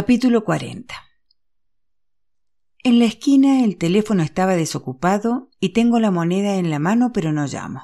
[0.00, 0.94] Capítulo 40
[2.84, 7.32] En la esquina el teléfono estaba desocupado y tengo la moneda en la mano pero
[7.32, 7.82] no llamo.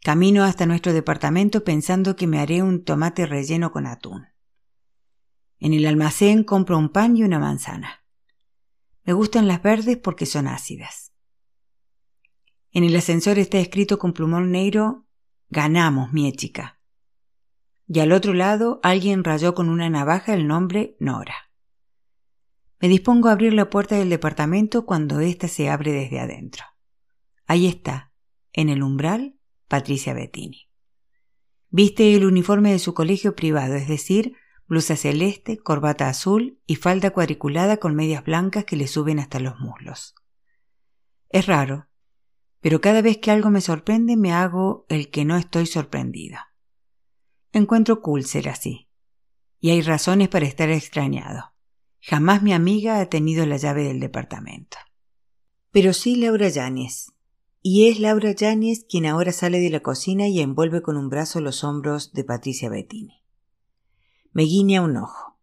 [0.00, 4.28] Camino hasta nuestro departamento pensando que me haré un tomate relleno con atún.
[5.58, 8.04] En el almacén compro un pan y una manzana.
[9.02, 11.12] Me gustan las verdes porque son ácidas.
[12.70, 15.08] En el ascensor está escrito con plumón negro
[15.50, 16.77] Ganamos, mi chica
[17.88, 21.50] y al otro lado alguien rayó con una navaja el nombre Nora.
[22.80, 26.64] Me dispongo a abrir la puerta del departamento cuando ésta se abre desde adentro.
[27.46, 28.12] Ahí está,
[28.52, 30.68] en el umbral, Patricia Bettini.
[31.70, 34.34] Viste el uniforme de su colegio privado, es decir,
[34.66, 39.58] blusa celeste, corbata azul y falda cuadriculada con medias blancas que le suben hasta los
[39.58, 40.14] muslos.
[41.30, 41.88] Es raro,
[42.60, 46.38] pero cada vez que algo me sorprende me hago el que no estoy sorprendido.
[47.52, 48.88] Encuentro cool así.
[49.60, 51.52] Y hay razones para estar extrañado.
[52.00, 54.76] Jamás mi amiga ha tenido la llave del departamento.
[55.70, 57.12] Pero sí Laura Yáñez.
[57.60, 61.40] Y es Laura Yáñez quien ahora sale de la cocina y envuelve con un brazo
[61.40, 63.22] los hombros de Patricia Bettini.
[64.32, 65.38] Me guiña un ojo.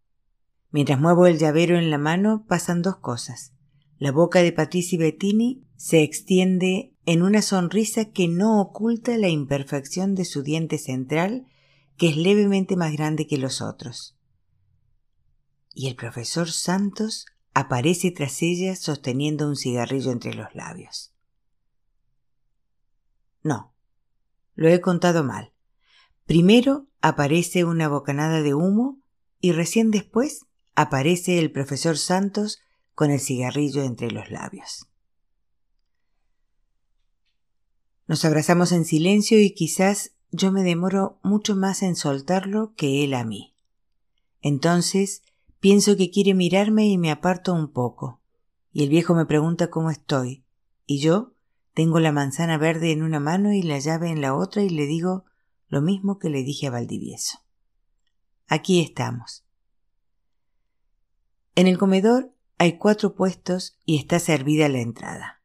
[0.72, 3.53] Mientras muevo el llavero en la mano pasan dos cosas.
[3.97, 10.16] La boca de Patricia Bettini se extiende en una sonrisa que no oculta la imperfección
[10.16, 11.45] de su diente central
[11.98, 14.18] que es levemente más grande que los otros.
[15.74, 21.14] Y el profesor Santos aparece tras ella sosteniendo un cigarrillo entre los labios.
[23.44, 23.74] No,
[24.56, 25.54] lo he contado mal.
[26.26, 29.00] Primero aparece una bocanada de humo
[29.40, 32.59] y recién después aparece el profesor Santos
[32.96, 34.88] con el cigarrillo entre los labios.
[38.08, 43.14] Nos abrazamos en silencio y quizás yo me demoro mucho más en soltarlo que él
[43.14, 43.55] a mí.
[44.41, 45.23] Entonces
[45.59, 48.22] pienso que quiere mirarme y me aparto un poco.
[48.72, 50.44] Y el viejo me pregunta cómo estoy.
[50.86, 51.33] Y yo
[51.73, 54.85] tengo la manzana verde en una mano y la llave en la otra y le
[54.85, 55.25] digo
[55.68, 57.40] lo mismo que le dije a Valdivieso.
[58.47, 59.45] Aquí estamos.
[61.56, 65.41] En el comedor hay cuatro puestos y está servida la entrada.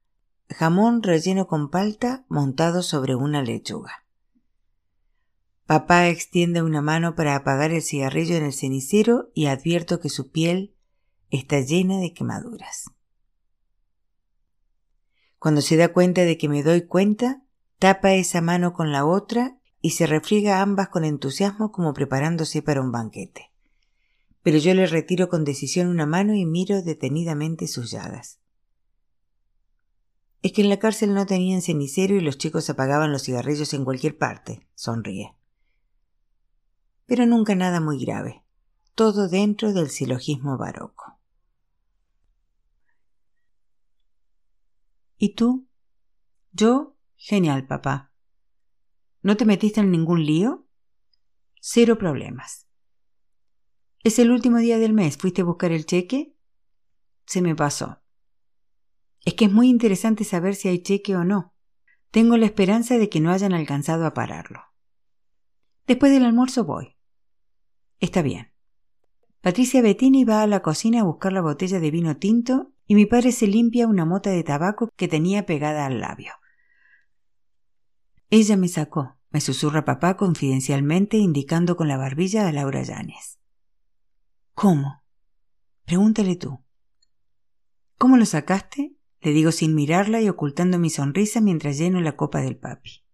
[0.48, 4.04] Jamón relleno con palta montado sobre una lechuga.
[5.70, 10.32] Papá extiende una mano para apagar el cigarrillo en el cenicero y advierto que su
[10.32, 10.75] piel
[11.31, 12.91] está llena de quemaduras.
[15.38, 17.44] Cuando se da cuenta de que me doy cuenta,
[17.78, 22.80] tapa esa mano con la otra y se refriega ambas con entusiasmo como preparándose para
[22.80, 23.53] un banquete.
[24.42, 28.41] Pero yo le retiro con decisión una mano y miro detenidamente sus llagas.
[30.42, 33.84] Es que en la cárcel no tenían cenicero y los chicos apagaban los cigarrillos en
[33.84, 35.36] cualquier parte, sonríe
[37.10, 38.44] pero nunca nada muy grave,
[38.94, 41.19] todo dentro del silogismo barroco.
[45.19, 45.66] ¿Y tú?
[46.53, 48.12] Yo, genial, papá.
[49.22, 50.69] ¿No te metiste en ningún lío?
[51.60, 52.69] Cero problemas.
[54.04, 55.16] Es el último día del mes.
[55.16, 56.37] ¿Fuiste a buscar el cheque?
[57.27, 58.04] Se me pasó.
[59.25, 61.56] Es que es muy interesante saber si hay cheque o no.
[62.12, 64.60] Tengo la esperanza de que no hayan alcanzado a pararlo.
[65.88, 66.99] Después del almuerzo voy.
[68.00, 68.52] Está bien.
[69.42, 73.06] Patricia Bettini va a la cocina a buscar la botella de vino tinto y mi
[73.06, 76.32] padre se limpia una mota de tabaco que tenía pegada al labio.
[78.30, 83.38] Ella me sacó, me susurra papá confidencialmente indicando con la barbilla a Laura Llanes.
[84.54, 85.02] ¿Cómo?
[85.84, 86.64] Pregúntale tú.
[87.98, 88.96] ¿Cómo lo sacaste?
[89.20, 93.04] Le digo sin mirarla y ocultando mi sonrisa mientras lleno la copa del papi.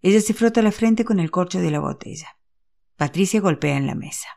[0.00, 2.38] Ella se frota la frente con el corcho de la botella.
[3.02, 4.28] Patricia golpea en la mesa.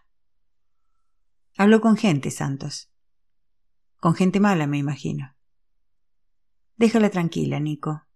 [1.55, 2.89] Hablo con gente, Santos.
[3.97, 5.35] Con gente mala, me imagino.
[6.75, 8.07] Déjala tranquila, Nico,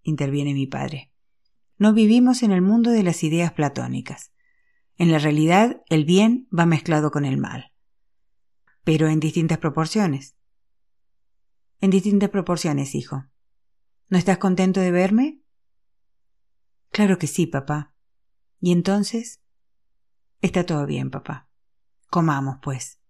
[0.00, 1.12] interviene mi padre.
[1.76, 4.32] No vivimos en el mundo de las ideas platónicas.
[4.96, 7.74] En la realidad, el bien va mezclado con el mal.
[8.84, 10.36] Pero en distintas proporciones.
[11.82, 13.26] En distintas proporciones, hijo.
[14.08, 15.42] ¿No estás contento de verme?
[16.92, 17.92] Claro que sí, papá.
[18.58, 19.42] ¿Y entonces?
[20.40, 21.48] Está todo bien, papá.
[22.10, 23.00] Comamos, pues.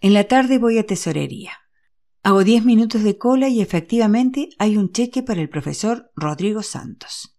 [0.00, 1.52] En la tarde voy a tesorería.
[2.22, 7.38] Hago diez minutos de cola y efectivamente hay un cheque para el profesor Rodrigo Santos.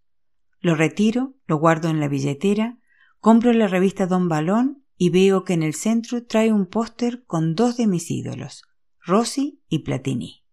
[0.59, 2.79] Lo retiro, lo guardo en la billetera,
[3.19, 7.55] compro la revista Don Balón y veo que en el centro trae un póster con
[7.55, 8.63] dos de mis ídolos,
[8.99, 10.43] Rossi y Platini.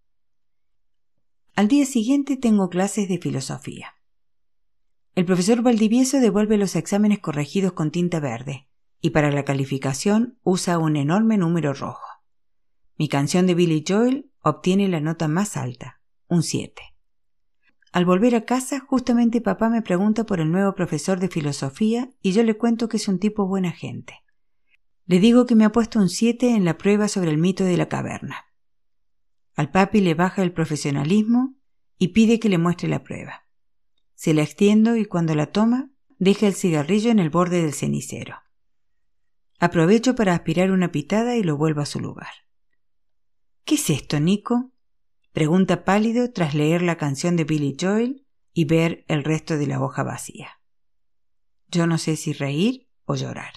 [1.55, 3.95] Al día siguiente tengo clases de filosofía.
[5.15, 8.67] El profesor Valdivieso devuelve los exámenes corregidos con tinta verde
[9.03, 12.07] y para la calificación usa un enorme número rojo.
[12.97, 16.81] Mi canción de Billy Joel obtiene la nota más alta, un 7.
[17.93, 22.33] Al volver a casa, justamente papá me pregunta por el nuevo profesor de filosofía y
[22.33, 24.15] yo le cuento que es un tipo buena gente.
[25.05, 27.77] Le digo que me ha puesto un 7 en la prueba sobre el mito de
[27.77, 28.47] la caverna.
[29.57, 31.55] Al papi le baja el profesionalismo
[31.99, 33.42] y pide que le muestre la prueba.
[34.23, 35.91] Se la extiendo y cuando la toma,
[36.21, 38.37] deja el cigarrillo en el borde del cenicero.
[39.59, 42.31] Aprovecho para aspirar una pitada y lo vuelvo a su lugar.
[43.65, 44.71] ¿Qué es esto, Nico?
[45.33, 49.83] Pregunta pálido tras leer la canción de Billy Joel y ver el resto de la
[49.83, 50.61] hoja vacía.
[51.67, 53.55] Yo no sé si reír o llorar.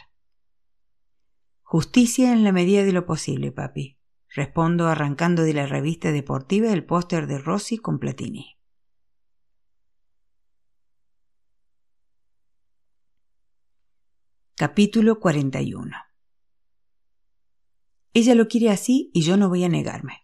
[1.62, 4.00] Justicia en la medida de lo posible, papi.
[4.30, 8.55] Respondo arrancando de la revista deportiva el póster de Rossi con Platini.
[14.58, 15.92] Capítulo 41
[18.14, 20.22] Ella lo quiere así y yo no voy a negarme.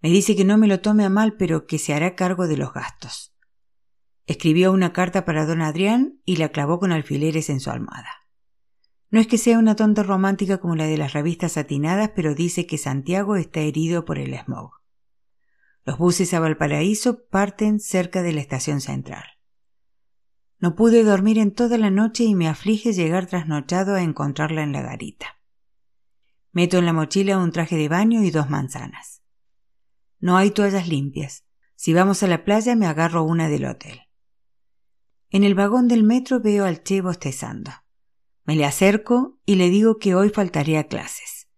[0.00, 2.56] Me dice que no me lo tome a mal, pero que se hará cargo de
[2.56, 3.36] los gastos.
[4.24, 8.08] Escribió una carta para don Adrián y la clavó con alfileres en su almohada.
[9.10, 12.66] No es que sea una tonta romántica como la de las revistas satinadas, pero dice
[12.66, 14.70] que Santiago está herido por el smog.
[15.84, 19.35] Los buses a Valparaíso parten cerca de la estación central.
[20.58, 24.72] No pude dormir en toda la noche y me aflige llegar trasnochado a encontrarla en
[24.72, 25.36] la garita.
[26.52, 29.22] Meto en la mochila un traje de baño y dos manzanas.
[30.18, 31.44] No hay toallas limpias.
[31.74, 34.00] Si vamos a la playa me agarro una del hotel.
[35.28, 37.70] En el vagón del metro veo al Che bostezando.
[38.44, 41.48] Me le acerco y le digo que hoy faltaría clases.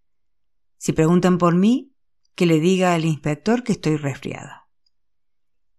[0.79, 1.95] Si preguntan por mí,
[2.35, 4.50] que le diga al inspector que estoy resfriado.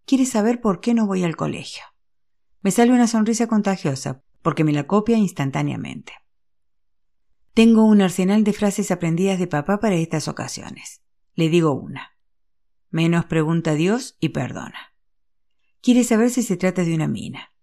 [0.06, 1.84] Quiere saber por qué no voy al colegio.
[2.62, 6.14] Me sale una sonrisa contagiosa, porque me la copia instantáneamente.
[7.54, 11.02] Tengo un arsenal de frases aprendidas de papá para estas ocasiones.
[11.36, 12.18] Le digo una.
[12.90, 14.94] Menos pregunta a Dios y perdona.
[15.82, 17.54] Quiere saber si se trata de una mina.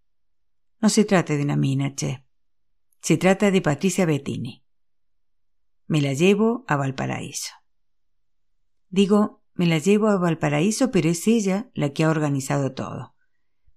[0.80, 2.24] No se trata de una mina, che.
[3.00, 4.64] Se trata de Patricia Bettini.
[5.86, 7.52] Me la llevo a Valparaíso.
[8.88, 13.15] Digo, me la llevo a Valparaíso, pero es ella la que ha organizado todo.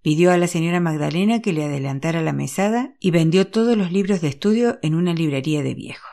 [0.02, 4.22] Pidió a la señora Magdalena que le adelantara la mesada y vendió todos los libros
[4.22, 6.08] de estudio en una librería de viejo.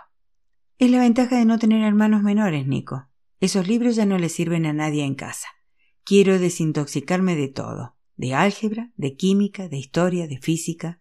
[0.79, 3.09] Es la ventaja de no tener hermanos menores, Nico.
[3.41, 5.49] Esos libros ya no le sirven a nadie en casa.
[6.05, 11.01] Quiero desintoxicarme de todo, de álgebra, de química, de historia, de física,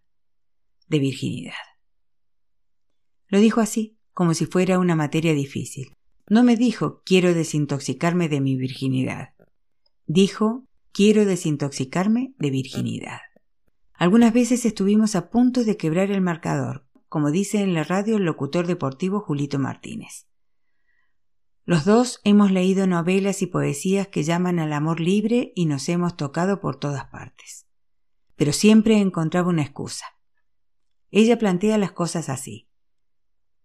[0.88, 1.54] de virginidad.
[3.28, 5.94] Lo dijo así, como si fuera una materia difícil.
[6.30, 9.34] No me dijo quiero desintoxicarme de mi virginidad.
[10.06, 13.20] Dijo quiero desintoxicarme de virginidad.
[13.96, 18.24] Algunas veces estuvimos a punto de quebrar el marcador, como dice en la radio el
[18.24, 20.30] locutor deportivo Julito Martínez.
[21.66, 26.16] Los dos hemos leído novelas y poesías que llaman al amor libre y nos hemos
[26.16, 27.68] tocado por todas partes.
[28.38, 30.06] Pero siempre encontraba una excusa.
[31.12, 32.70] Ella plantea las cosas así.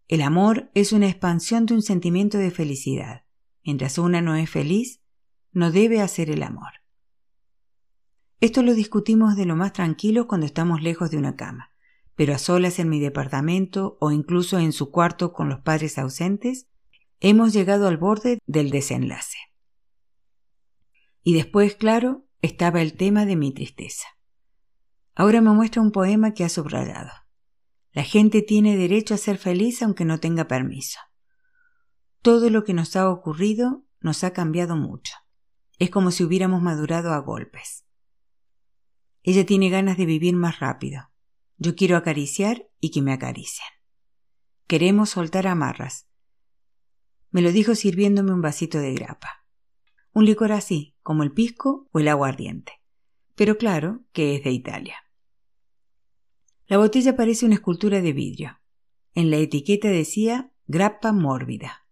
[0.08, 3.22] El amor es una expansión de un sentimiento de felicidad.
[3.64, 5.00] Mientras una no es feliz,
[5.52, 6.79] no debe hacer el amor.
[8.40, 11.72] Esto lo discutimos de lo más tranquilo cuando estamos lejos de una cama,
[12.14, 16.66] pero a solas en mi departamento o incluso en su cuarto con los padres ausentes,
[17.20, 19.36] hemos llegado al borde del desenlace.
[21.22, 24.06] Y después, claro, estaba el tema de mi tristeza.
[25.14, 27.10] Ahora me muestra un poema que ha subrayado.
[27.92, 30.98] La gente tiene derecho a ser feliz aunque no tenga permiso.
[32.22, 35.12] Todo lo que nos ha ocurrido nos ha cambiado mucho.
[35.78, 37.84] Es como si hubiéramos madurado a golpes.
[39.22, 41.10] Ella tiene ganas de vivir más rápido.
[41.58, 43.68] Yo quiero acariciar y que me acaricien.
[44.66, 46.08] Queremos soltar amarras.
[47.30, 49.44] Me lo dijo sirviéndome un vasito de grapa.
[50.12, 52.72] Un licor así, como el pisco o el aguardiente.
[53.34, 54.96] Pero claro que es de Italia.
[56.66, 58.60] La botella parece una escultura de vidrio.
[59.14, 61.86] En la etiqueta decía grappa mórbida.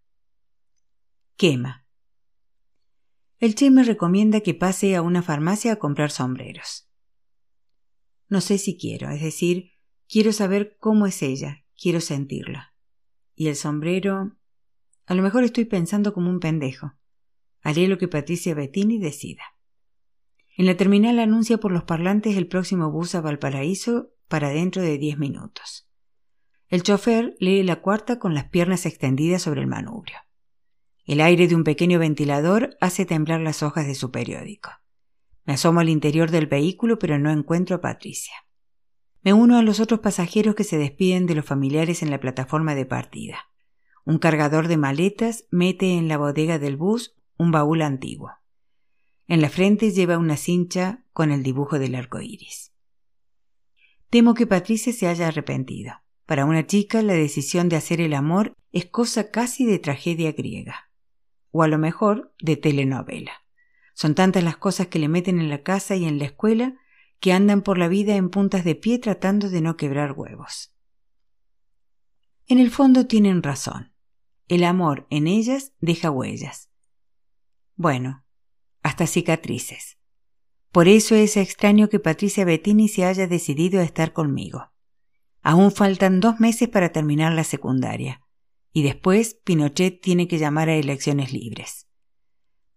[1.36, 1.84] Quema.
[3.38, 6.87] El Che me recomienda que pase a una farmacia a comprar sombreros.
[8.28, 9.72] No sé si quiero, es decir,
[10.08, 12.74] quiero saber cómo es ella, quiero sentirla.
[13.34, 14.36] Y el sombrero.
[15.06, 16.92] A lo mejor estoy pensando como un pendejo.
[17.62, 19.42] Haré lo que Patricia Bettini decida.
[20.56, 24.98] En la terminal anuncia por los parlantes el próximo bus a Valparaíso para dentro de
[24.98, 25.88] diez minutos.
[26.68, 30.18] El chofer lee la cuarta con las piernas extendidas sobre el manubrio.
[31.06, 34.70] El aire de un pequeño ventilador hace temblar las hojas de su periódico.
[35.48, 38.34] Me asomo al interior del vehículo pero no encuentro a Patricia.
[39.22, 42.74] Me uno a los otros pasajeros que se despiden de los familiares en la plataforma
[42.74, 43.48] de partida.
[44.04, 48.32] Un cargador de maletas mete en la bodega del bus un baúl antiguo.
[49.26, 52.74] En la frente lleva una cincha con el dibujo del arco iris.
[54.10, 55.94] Temo que Patricia se haya arrepentido.
[56.26, 60.90] Para una chica, la decisión de hacer el amor es cosa casi de tragedia griega.
[61.52, 63.47] O a lo mejor de telenovela.
[63.98, 66.76] Son tantas las cosas que le meten en la casa y en la escuela
[67.18, 70.72] que andan por la vida en puntas de pie tratando de no quebrar huevos.
[72.46, 73.92] En el fondo tienen razón.
[74.46, 76.70] El amor en ellas deja huellas.
[77.74, 78.24] Bueno,
[78.84, 79.98] hasta cicatrices.
[80.70, 84.70] Por eso es extraño que Patricia Bettini se haya decidido a estar conmigo.
[85.42, 88.22] Aún faltan dos meses para terminar la secundaria,
[88.72, 91.88] y después Pinochet tiene que llamar a elecciones libres.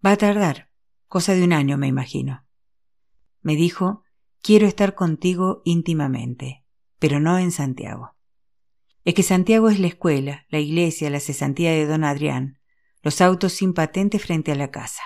[0.03, 0.70] Va a tardar,
[1.11, 2.47] cosa de un año, me imagino.
[3.41, 4.05] Me dijo
[4.41, 6.63] Quiero estar contigo íntimamente,
[6.99, 8.15] pero no en Santiago.
[9.03, 12.59] Es que Santiago es la escuela, la iglesia, la cesantía de don Adrián,
[13.01, 15.03] los autos sin patente frente a la casa,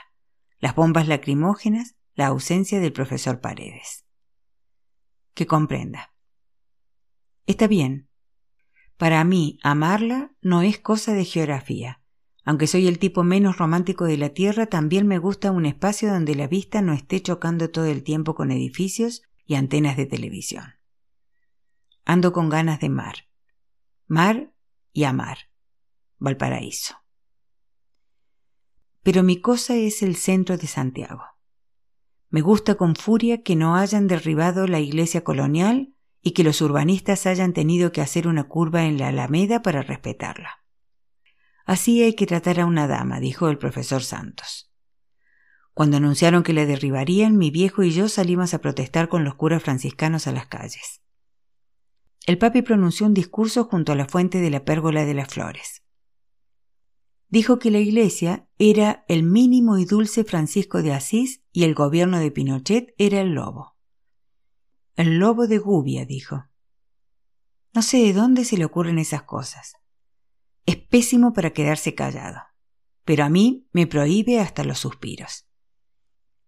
[0.59, 4.05] las bombas lacrimógenas, la ausencia del profesor Paredes.
[5.33, 6.13] Que comprenda.
[7.47, 8.09] Está bien.
[8.97, 12.03] Para mí, amarla no es cosa de geografía.
[12.45, 16.35] Aunque soy el tipo menos romántico de la Tierra, también me gusta un espacio donde
[16.35, 20.75] la vista no esté chocando todo el tiempo con edificios y antenas de televisión.
[22.05, 23.27] Ando con ganas de mar.
[24.05, 24.53] Mar
[24.93, 25.49] y amar.
[26.19, 26.95] Valparaíso.
[29.01, 31.23] Pero mi cosa es el centro de Santiago.
[32.29, 37.25] Me gusta con furia que no hayan derribado la iglesia colonial y que los urbanistas
[37.25, 40.64] hayan tenido que hacer una curva en la Alameda para respetarla.
[41.65, 44.71] Así hay que tratar a una dama, dijo el profesor Santos.
[45.73, 49.61] Cuando anunciaron que la derribarían, mi viejo y yo salimos a protestar con los curas
[49.61, 51.01] franciscanos a las calles.
[52.25, 55.83] El papi pronunció un discurso junto a la fuente de la pérgola de las flores.
[57.27, 62.19] Dijo que la iglesia era el mínimo y dulce Francisco de Asís y el gobierno
[62.19, 63.75] de Pinochet era el lobo.
[64.95, 66.45] El lobo de Gubia, dijo.
[67.73, 69.73] No sé de dónde se le ocurren esas cosas.
[70.65, 72.41] Es pésimo para quedarse callado,
[73.03, 75.47] pero a mí me prohíbe hasta los suspiros.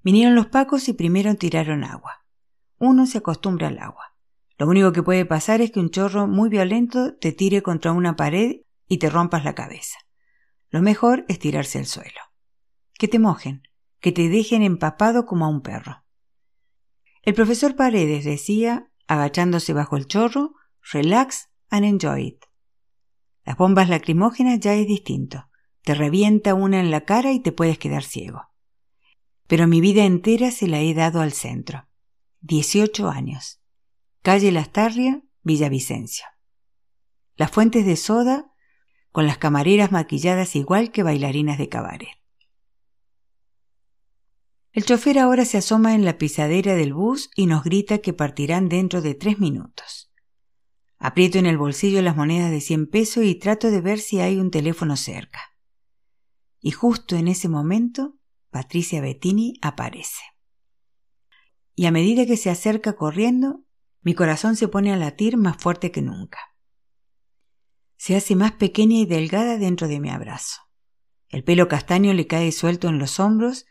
[0.02, 2.26] Vinieron los pacos y primero tiraron agua.
[2.80, 4.16] Uno se acostumbra al agua.
[4.58, 8.16] Lo único que puede pasar es que un chorro muy violento te tire contra una
[8.16, 9.98] pared y te rompas la cabeza.
[10.70, 12.20] Lo mejor es tirarse al suelo.
[12.94, 13.62] Que te mojen,
[14.00, 16.04] que te dejen empapado como a un perro.
[17.22, 20.54] El profesor Paredes decía, agachándose bajo el chorro,
[20.92, 22.47] relax and enjoy it.
[23.48, 25.48] Las bombas lacrimógenas ya es distinto.
[25.84, 28.42] Te revienta una en la cara y te puedes quedar ciego.
[29.48, 31.88] Pero mi vida entera se la he dado al centro.
[32.42, 33.62] 18 años.
[34.22, 36.26] Calle Lastarria, Villavicencio.
[37.38, 38.52] Las fuentes de soda
[39.14, 42.20] con las camareras maquilladas igual que bailarinas de cabaret.
[44.74, 48.68] El chofer ahora se asoma en la pisadera del bus y nos grita que partirán
[48.68, 50.07] dentro de tres minutos.
[51.00, 54.38] Aprieto en el bolsillo las monedas de 100 pesos y trato de ver si hay
[54.38, 55.40] un teléfono cerca.
[56.60, 58.18] Y justo en ese momento,
[58.50, 60.24] Patricia Bettini aparece.
[61.76, 63.64] Y a medida que se acerca corriendo,
[64.02, 66.40] mi corazón se pone a latir más fuerte que nunca.
[67.98, 70.62] Se hace más pequeña y delgada dentro de mi abrazo.
[71.30, 73.66] El pelo castaño le cae suelto en los hombros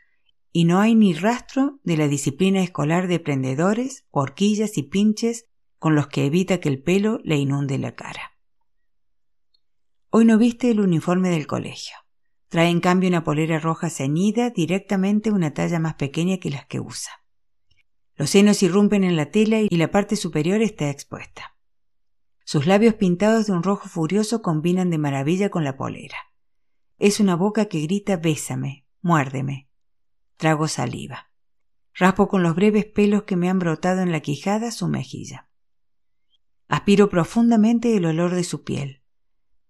[0.52, 5.46] y no hay ni rastro de la disciplina escolar de prendedores, horquillas y pinches
[5.86, 8.36] con los que evita que el pelo le inunde la cara.
[10.10, 11.94] Hoy no viste el uniforme del colegio.
[12.48, 16.80] Trae en cambio una polera roja ceñida, directamente una talla más pequeña que las que
[16.80, 17.12] usa.
[18.16, 21.54] Los senos irrumpen en la tela y la parte superior está expuesta.
[22.44, 26.18] Sus labios pintados de un rojo furioso combinan de maravilla con la polera.
[26.98, 29.70] Es una boca que grita bésame, muérdeme.
[30.36, 31.30] Trago saliva.
[31.94, 35.46] Raspo con los breves pelos que me han brotado en la quijada su mejilla.
[36.68, 39.00] Aspiro profundamente el olor de su piel.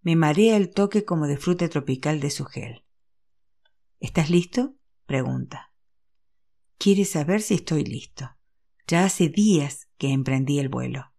[0.00, 2.85] Me marea el toque como de fruta tropical de su gel.
[4.00, 4.76] ¿Estás listo?
[5.05, 5.73] pregunta.
[6.79, 8.31] Quiere saber si estoy listo.
[8.87, 11.12] Ya hace días que emprendí el vuelo.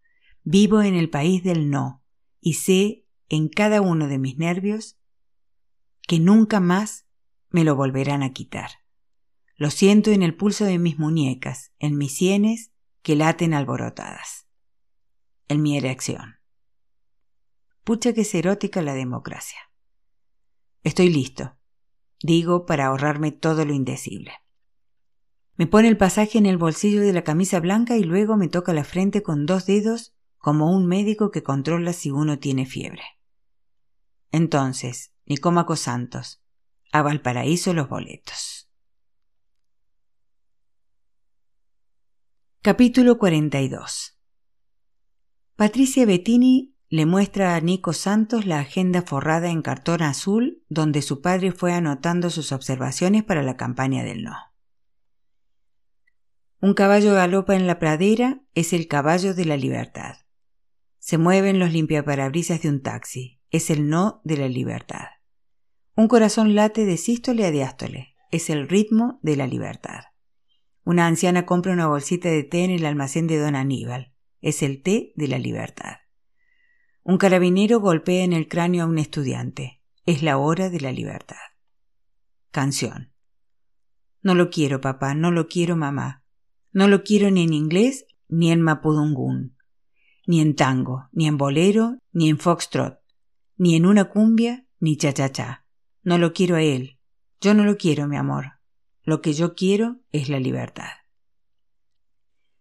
[0.43, 2.03] Vivo en el país del no
[2.41, 4.98] y sé en cada uno de mis nervios
[6.07, 7.05] que nunca más
[7.50, 8.72] me lo volverán a quitar.
[9.55, 12.72] Lo siento en el pulso de mis muñecas, en mis sienes
[13.03, 14.46] que laten alborotadas
[15.47, 16.35] en mi erección.
[17.83, 19.59] Pucha que es erótica la democracia.
[20.83, 21.57] Estoy listo,
[22.21, 24.33] digo para ahorrarme todo lo indecible.
[25.55, 28.73] Me pone el pasaje en el bolsillo de la camisa blanca y luego me toca
[28.73, 33.03] la frente con dos dedos como un médico que controla si uno tiene fiebre.
[34.31, 36.43] Entonces, Nicómaco Santos,
[36.91, 38.69] a Valparaíso los boletos.
[42.61, 44.16] Capítulo 42
[45.57, 51.19] Patricia Bettini le muestra a Nico Santos la agenda forrada en cartón azul donde su
[51.19, 54.35] padre fue anotando sus observaciones para la campaña del no.
[56.61, 60.17] Un caballo galopa en la pradera es el caballo de la libertad.
[60.99, 65.07] Se mueven los limpiaparabrisas de un taxi, es el no de la libertad.
[65.95, 70.03] Un corazón late de sístole a diástole, es el ritmo de la libertad.
[70.83, 74.82] Una anciana compra una bolsita de té en el almacén de don Aníbal, es el
[74.82, 75.98] té de la libertad.
[77.03, 79.82] Un carabinero golpea en el cráneo a un estudiante.
[80.06, 81.38] Es la hora de la libertad.
[82.51, 83.13] Canción.
[84.22, 86.24] No lo quiero, papá, no lo quiero, mamá.
[86.72, 89.56] No lo quiero ni en inglés ni en mapudungún,
[90.25, 93.00] ni en tango, ni en bolero, ni en foxtrot,
[93.56, 95.65] ni en una cumbia, ni cha-cha-cha.
[96.03, 97.00] No lo quiero a él.
[97.39, 98.60] Yo no lo quiero, mi amor.
[99.03, 100.89] Lo que yo quiero es la libertad.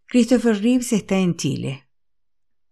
[0.08, 1.88] Christopher Reeves está en Chile.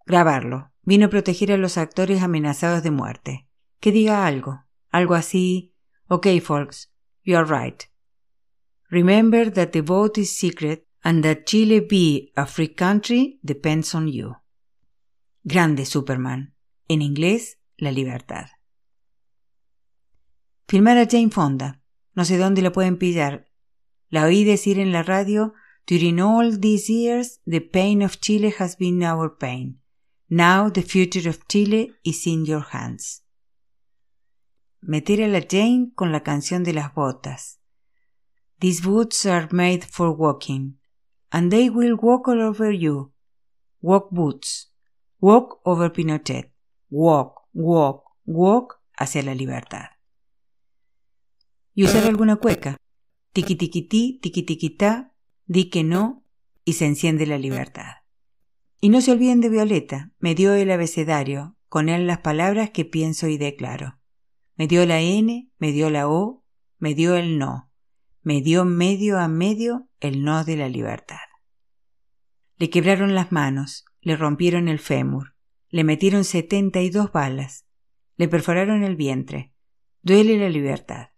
[0.06, 0.72] Grabarlo.
[0.82, 3.48] Vino a proteger a los actores amenazados de muerte.
[3.80, 5.74] Que diga algo, algo así.
[6.06, 6.92] Ok, folks,
[7.24, 7.84] you are right.
[8.88, 14.06] Remember that the vote is secret and that Chile be a free country depends on
[14.06, 14.36] you.
[15.42, 16.54] Grande Superman.
[16.86, 18.46] En inglés, la libertad.
[20.68, 21.82] Filmar a Jane Fonda.
[22.14, 23.50] No sé dónde la pueden pillar.
[24.08, 25.54] La oí decir en la radio,
[25.86, 29.80] During all these years, the pain of Chile has been our pain.
[30.30, 33.22] Now the future of Chile is in your hands.
[34.82, 37.58] Meter a la Jane con la canción de las botas.
[38.60, 40.76] These boots are made for walking,
[41.30, 43.12] and they will walk all over you.
[43.82, 44.70] Walk boots.
[45.20, 46.50] Walk over Pinochet.
[46.88, 49.90] Walk, walk, walk hacia la libertad.
[51.74, 52.76] Y usar alguna cueca.
[55.46, 56.24] Di que no,
[56.64, 57.96] y se enciende la libertad.
[58.80, 62.84] Y no se olviden de Violeta, me dio el abecedario, con él las palabras que
[62.84, 63.98] pienso y declaro.
[64.56, 66.44] Me dio la N, me dio la O,
[66.78, 67.70] me dio el no,
[68.22, 71.16] me dio medio a medio el no de la libertad.
[72.56, 75.34] Le quebraron las manos, le rompieron el fémur,
[75.70, 77.66] le metieron setenta y dos balas,
[78.16, 79.52] le perforaron el vientre.
[80.02, 81.08] Duele la libertad.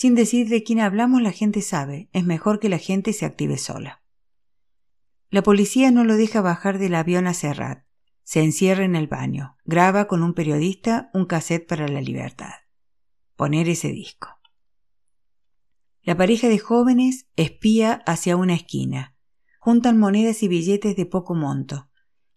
[0.00, 3.58] Sin decir de quién hablamos, la gente sabe, es mejor que la gente se active
[3.58, 4.02] sola.
[5.28, 7.84] La policía no lo deja bajar del avión a Serrat.
[8.22, 9.58] Se encierra en el baño.
[9.66, 12.54] Graba con un periodista un cassette para la libertad.
[13.36, 14.28] Poner ese disco.
[16.00, 19.14] La pareja de jóvenes espía hacia una esquina.
[19.58, 21.90] Juntan monedas y billetes de poco monto.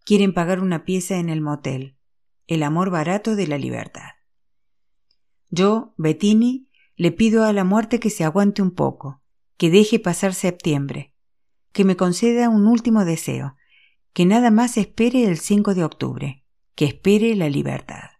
[0.03, 1.95] Quieren pagar una pieza en el motel.
[2.45, 4.09] El amor barato de la libertad.
[5.49, 9.21] Yo, Bettini, le pido a la muerte que se aguante un poco,
[9.57, 11.13] que deje pasar septiembre,
[11.71, 13.55] que me conceda un último deseo,
[14.13, 18.11] que nada más espere el 5 de octubre, que espere la libertad.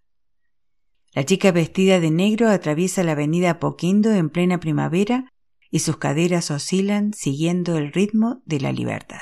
[1.13, 5.31] La chica vestida de negro atraviesa la avenida Poquindo en plena primavera
[5.69, 9.21] y sus caderas oscilan siguiendo el ritmo de la libertad.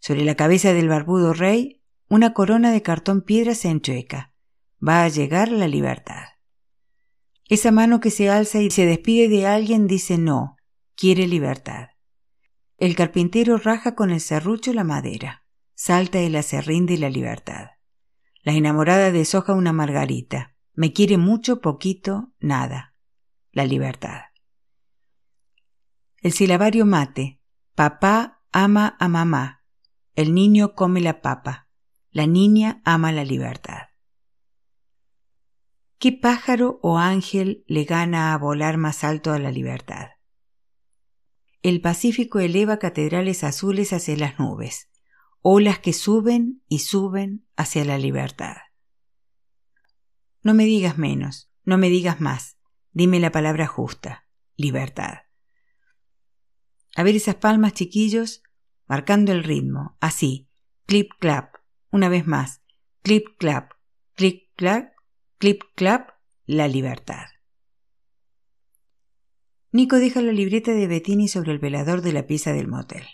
[0.00, 4.34] Sobre la cabeza del barbudo rey, una corona de cartón piedra se enchueca.
[4.86, 6.33] Va a llegar la libertad.
[7.48, 10.56] Esa mano que se alza y se despide de alguien dice no,
[10.96, 11.88] quiere libertad.
[12.78, 15.46] El carpintero raja con el serrucho la madera.
[15.74, 17.70] Salta el acerrín de la libertad.
[18.42, 20.54] La enamorada deshoja una margarita.
[20.74, 22.94] Me quiere mucho, poquito, nada.
[23.52, 24.22] La libertad.
[26.20, 27.40] El silabario mate.
[27.74, 29.64] Papá ama a mamá.
[30.14, 31.68] El niño come la papa.
[32.10, 33.88] La niña ama la libertad.
[36.04, 40.08] ¿Qué pájaro o ángel le gana a volar más alto a la libertad?
[41.62, 44.90] el Pacífico eleva catedrales azules hacia las nubes,
[45.40, 48.56] olas que suben y suben hacia la libertad.
[50.42, 52.58] No me digas menos, no me digas más,
[52.92, 55.20] dime la palabra justa, libertad.
[56.96, 58.42] A ver esas palmas, chiquillos,
[58.86, 60.50] marcando el ritmo, así,
[60.84, 61.54] clip clap,
[61.90, 62.60] una vez más,
[63.00, 63.72] clip clap,
[64.16, 64.93] clip clap,
[65.38, 66.10] clip clap,
[66.46, 67.26] la libertad.
[69.72, 73.04] Nico deja la libreta de Bettini sobre el velador de la pieza del motel.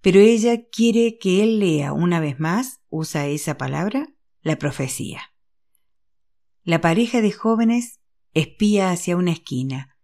[0.00, 5.22] Pero ella quiere que él lea una vez más, usa esa palabra, la profecía.
[6.64, 8.00] La pareja de jóvenes
[8.34, 9.96] espía hacia una esquina,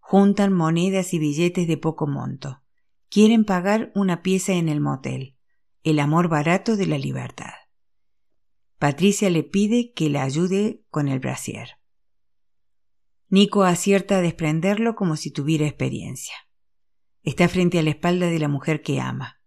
[0.00, 2.62] juntan monedas y billetes de poco monto,
[3.08, 5.36] quieren pagar una pieza en el motel,
[5.84, 7.52] el amor barato de la libertad.
[8.78, 11.78] Patricia le pide que la ayude con el brasier.
[13.28, 16.34] Nico acierta a desprenderlo como si tuviera experiencia.
[17.22, 19.40] Está frente a la espalda de la mujer que ama.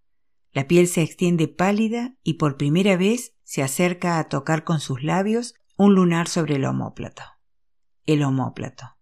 [0.51, 5.03] La piel se extiende pálida y por primera vez se acerca a tocar con sus
[5.03, 7.21] labios un lunar sobre el homóplato.
[8.05, 8.97] El homóplato.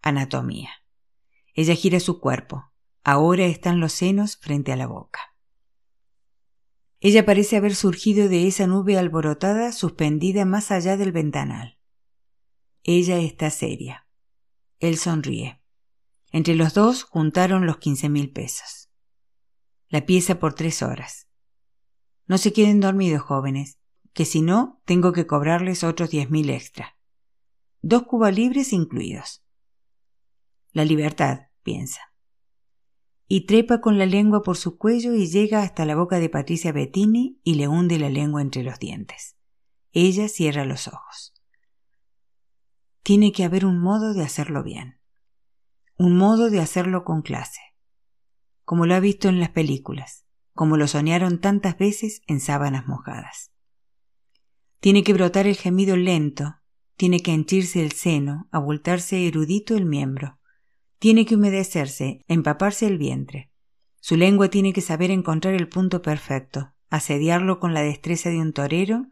[0.00, 0.70] Anatomía.
[1.54, 2.72] Ella gira su cuerpo.
[3.04, 5.29] Ahora están los senos frente a la boca.
[7.00, 11.78] Ella parece haber surgido de esa nube alborotada suspendida más allá del ventanal.
[12.82, 14.06] Ella está seria.
[14.78, 15.62] Él sonríe.
[16.30, 18.90] Entre los dos juntaron los quince mil pesos.
[19.88, 21.26] La pieza por tres horas.
[22.26, 23.78] No se queden dormidos, jóvenes,
[24.12, 26.96] que si no, tengo que cobrarles otros diez mil extra.
[27.80, 29.42] Dos Cuba libres incluidos.
[30.72, 32.09] La libertad, piensa.
[33.32, 36.72] Y trepa con la lengua por su cuello y llega hasta la boca de Patricia
[36.72, 39.36] Bettini y le hunde la lengua entre los dientes.
[39.92, 41.32] Ella cierra los ojos.
[43.04, 44.98] Tiene que haber un modo de hacerlo bien.
[45.96, 47.60] Un modo de hacerlo con clase.
[48.64, 53.52] Como lo ha visto en las películas, como lo soñaron tantas veces en sábanas mojadas.
[54.80, 56.56] Tiene que brotar el gemido lento,
[56.96, 60.39] tiene que henchirse el seno, abultarse erudito el miembro.
[61.00, 63.50] Tiene que humedecerse, empaparse el vientre.
[64.00, 68.52] Su lengua tiene que saber encontrar el punto perfecto, asediarlo con la destreza de un
[68.52, 69.06] torero,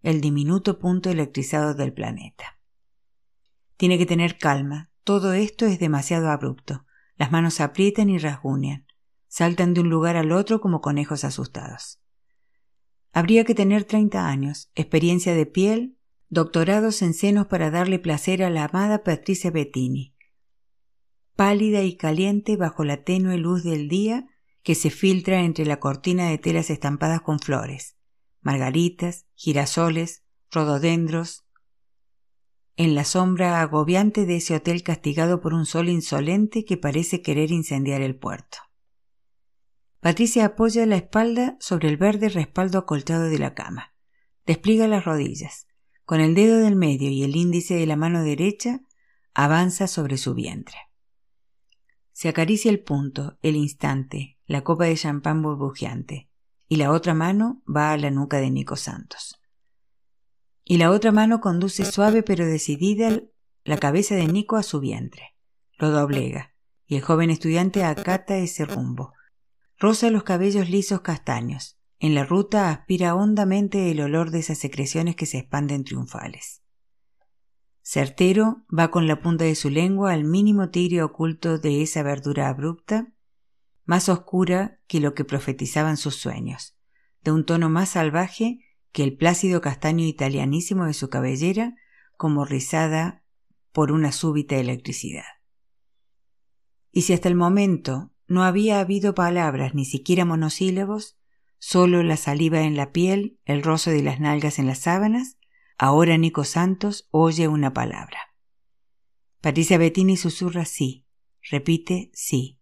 [0.00, 2.58] el diminuto punto electrizado del planeta.
[3.76, 4.90] Tiene que tener calma.
[5.04, 6.86] Todo esto es demasiado abrupto.
[7.16, 8.86] Las manos aprietan y rasguñan.
[9.28, 12.00] Saltan de un lugar al otro como conejos asustados.
[13.12, 15.98] Habría que tener treinta años, experiencia de piel,
[16.30, 20.13] doctorados en senos para darle placer a la amada Patricia Bettini.
[21.36, 24.26] Pálida y caliente bajo la tenue luz del día
[24.62, 27.96] que se filtra entre la cortina de telas estampadas con flores,
[28.40, 31.44] margaritas, girasoles, rododendros,
[32.76, 37.50] en la sombra agobiante de ese hotel castigado por un sol insolente que parece querer
[37.50, 38.58] incendiar el puerto.
[40.00, 43.94] Patricia apoya la espalda sobre el verde respaldo acolchado de la cama.
[44.44, 45.66] Despliega las rodillas.
[46.04, 48.80] Con el dedo del medio y el índice de la mano derecha,
[49.32, 50.76] avanza sobre su vientre.
[52.14, 56.30] Se acaricia el punto, el instante, la copa de champán burbujeante,
[56.68, 59.38] y la otra mano va a la nuca de Nico Santos
[60.64, 63.20] y la otra mano conduce suave pero decidida
[63.64, 65.34] la cabeza de Nico a su vientre.
[65.78, 66.54] Lo doblega,
[66.86, 69.12] y el joven estudiante acata ese rumbo.
[69.78, 71.78] Roza los cabellos lisos castaños.
[71.98, 76.62] En la ruta aspira hondamente el olor de esas secreciones que se expanden triunfales.
[77.86, 82.48] Certero va con la punta de su lengua al mínimo tigre oculto de esa verdura
[82.48, 83.12] abrupta,
[83.84, 86.78] más oscura que lo que profetizaban sus sueños,
[87.22, 91.74] de un tono más salvaje que el plácido castaño italianísimo de su cabellera
[92.16, 93.22] como rizada
[93.70, 95.24] por una súbita electricidad.
[96.90, 101.18] Y si hasta el momento no había habido palabras ni siquiera monosílabos,
[101.58, 105.36] solo la saliva en la piel, el rozo de las nalgas en las sábanas,
[105.78, 108.34] ahora Nico Santos oye una palabra.
[109.40, 111.06] Patricia Bettini susurra sí,
[111.50, 112.60] repite sí,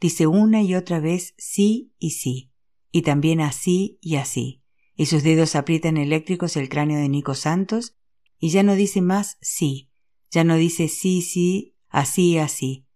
[0.00, 2.52] dice una y otra vez sí y sí,
[2.90, 4.62] y también así y así,
[4.94, 7.96] y sus dedos aprietan eléctricos el cráneo de Nico Santos,
[8.38, 9.90] y ya no dice más sí,
[10.30, 12.86] ya no dice sí, sí, así, así,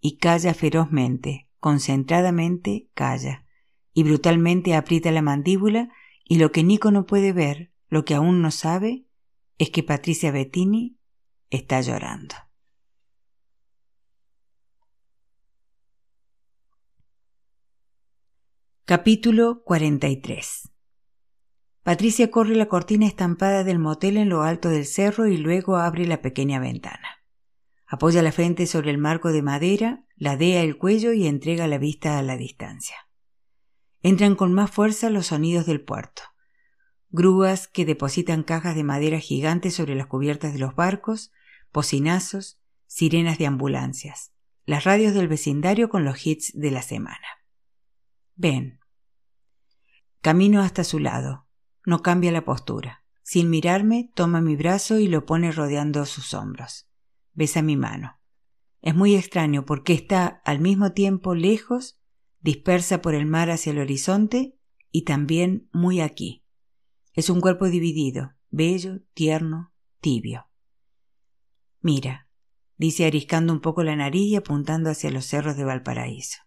[0.00, 3.44] y calla ferozmente, concentradamente calla,
[3.92, 5.90] y brutalmente aprieta la mandíbula,
[6.24, 9.05] y lo que Nico no puede ver, lo que aún no sabe,
[9.58, 10.98] es que Patricia Bettini
[11.50, 12.34] está llorando.
[18.84, 20.70] Capítulo 43
[21.82, 26.06] Patricia corre la cortina estampada del motel en lo alto del cerro y luego abre
[26.06, 27.24] la pequeña ventana.
[27.86, 32.18] Apoya la frente sobre el marco de madera, ladea el cuello y entrega la vista
[32.18, 32.96] a la distancia.
[34.02, 36.22] Entran con más fuerza los sonidos del puerto.
[37.10, 41.32] Grúas que depositan cajas de madera gigantes sobre las cubiertas de los barcos,
[41.72, 44.32] pocinazos, sirenas de ambulancias,
[44.64, 47.26] las radios del vecindario con los hits de la semana.
[48.34, 48.80] Ven.
[50.20, 51.46] Camino hasta su lado
[51.86, 53.04] no cambia la postura.
[53.22, 56.88] Sin mirarme, toma mi brazo y lo pone rodeando sus hombros.
[57.32, 58.18] Besa mi mano.
[58.82, 61.98] Es muy extraño porque está al mismo tiempo lejos,
[62.40, 64.58] dispersa por el mar hacia el horizonte
[64.90, 66.44] y también muy aquí.
[67.16, 70.48] Es un cuerpo dividido, bello, tierno, tibio.
[71.80, 72.28] Mira,
[72.76, 76.38] dice ariscando un poco la nariz y apuntando hacia los cerros de Valparaíso.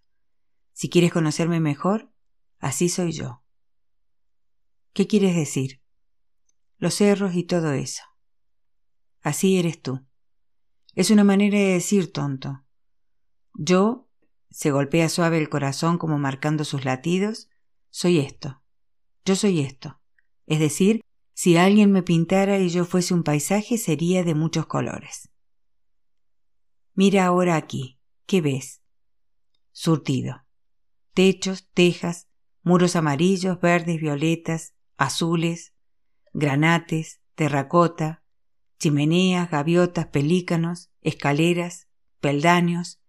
[0.71, 2.13] Si quieres conocerme mejor,
[2.59, 3.43] así soy yo.
[4.93, 5.81] ¿Qué quieres decir?
[6.79, 8.03] los cerros y todo eso.
[9.21, 10.05] Así eres tú.
[10.95, 12.63] Es una manera de decir tonto.
[13.53, 14.07] Yo,
[14.49, 17.49] se golpea suave el corazón como marcando sus latidos,
[17.89, 18.63] soy esto.
[19.25, 19.98] Yo soy esto.
[20.49, 25.29] Es decir, si alguien me pintara y yo fuese un paisaje sería de muchos colores.
[26.95, 27.99] Mira ahora aquí.
[28.25, 28.81] ¿Qué ves?
[29.71, 30.43] Surtido.
[31.13, 32.27] Techos, tejas,
[32.63, 35.73] muros amarillos, verdes, violetas, azules,
[36.33, 38.23] granates, terracota,
[38.79, 41.87] chimeneas, gaviotas, pelícanos, escaleras,
[42.21, 42.99] peldaños,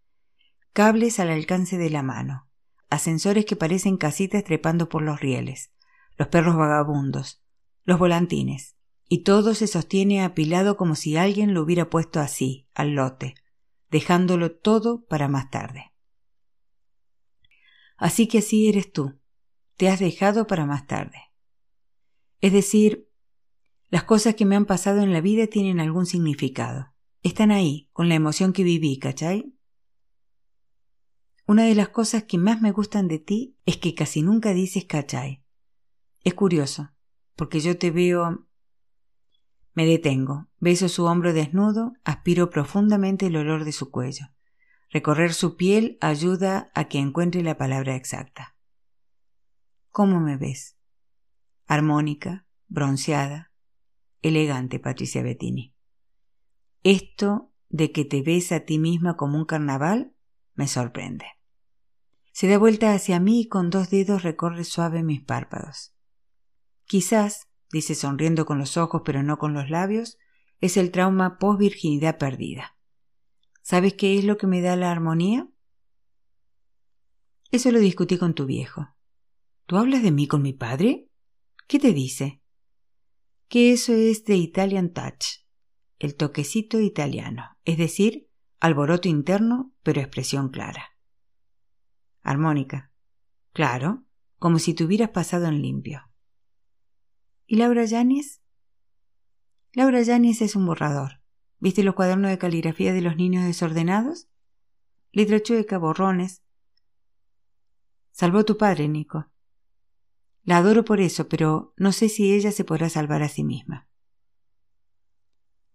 [0.74, 2.48] cables al alcance de la mano,
[2.90, 5.72] ascensores que parecen casitas trepando por los rieles,
[6.16, 7.42] los perros vagabundos,
[7.84, 8.76] los volantines,
[9.08, 13.34] y todo se sostiene apilado como si alguien lo hubiera puesto así, al lote,
[13.90, 15.92] dejándolo todo para más tarde.
[17.96, 19.18] Así que así eres tú,
[19.76, 21.18] te has dejado para más tarde.
[22.40, 23.10] Es decir,
[23.88, 26.94] las cosas que me han pasado en la vida tienen algún significado.
[27.22, 29.54] Están ahí, con la emoción que viví, ¿cachai?
[31.46, 34.84] Una de las cosas que más me gustan de ti es que casi nunca dices
[34.84, 35.44] cachai.
[36.22, 36.90] Es curioso,
[37.36, 38.46] porque yo te veo...
[39.72, 44.26] Me detengo, beso su hombro desnudo, aspiro profundamente el olor de su cuello.
[44.90, 48.56] Recorrer su piel ayuda a que encuentre la palabra exacta.
[49.90, 50.76] ¿Cómo me ves?
[51.66, 53.52] Armónica, bronceada,
[54.22, 55.74] elegante, Patricia Bettini.
[56.82, 60.14] Esto de que te ves a ti misma como un carnaval
[60.54, 61.26] me sorprende.
[62.32, 65.94] Se da vuelta hacia mí y con dos dedos recorre suave mis párpados.
[66.90, 70.18] Quizás, dice sonriendo con los ojos pero no con los labios,
[70.58, 72.76] es el trauma post-virginidad perdida.
[73.62, 75.48] ¿Sabes qué es lo que me da la armonía?
[77.52, 78.88] Eso lo discutí con tu viejo.
[79.66, 81.08] ¿Tú hablas de mí con mi padre?
[81.68, 82.42] ¿Qué te dice?
[83.46, 85.44] Que eso es de Italian Touch,
[86.00, 90.96] el toquecito italiano, es decir, alboroto interno, pero expresión clara.
[92.22, 92.90] Armónica.
[93.52, 94.06] Claro,
[94.40, 96.09] como si te hubieras pasado en limpio.
[97.52, 98.40] ¿Y Laura Yanis?
[99.72, 101.20] Laura Yanis es un borrador.
[101.58, 104.28] ¿Viste los cuadernos de caligrafía de los niños desordenados?
[105.10, 106.44] Letra chueca, borrones.
[108.12, 109.32] Salvó tu padre, Nico.
[110.44, 113.88] La adoro por eso, pero no sé si ella se podrá salvar a sí misma.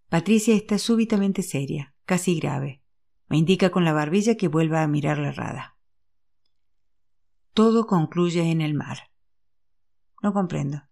[0.08, 2.84] Patricia está súbitamente seria, casi grave.
[3.28, 5.78] Me indica con la barbilla que vuelva a mirar la rada.
[7.54, 9.12] Todo concluye en el mar.
[10.24, 10.84] No comprendo.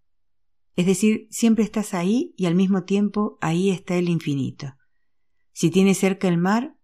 [0.76, 4.76] Es decir, siempre estás ahí y al mismo tiempo ahí está el infinito.
[5.52, 6.76] Si tienes cerca el mar,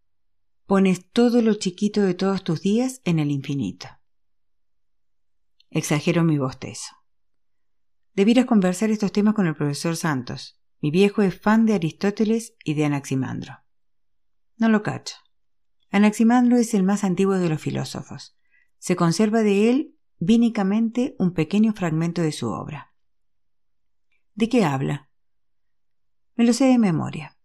[0.65, 3.87] pones todo lo chiquito de todos tus días en el infinito.
[5.71, 6.95] Exagero mi bostezo.
[8.13, 10.59] Debieras conversar estos temas con el profesor Santos.
[10.81, 13.57] Mi viejo es fan de Aristóteles y de Anaximandro.
[14.57, 15.15] No lo cacho.
[15.91, 18.35] Anaximandro es el más antiguo de los filósofos
[18.79, 22.88] se conserva de él vínicamente un pequeño fragmento de su obra.
[24.39, 25.09] ¿De qué habla?
[26.35, 27.37] Me lo sé de memoria.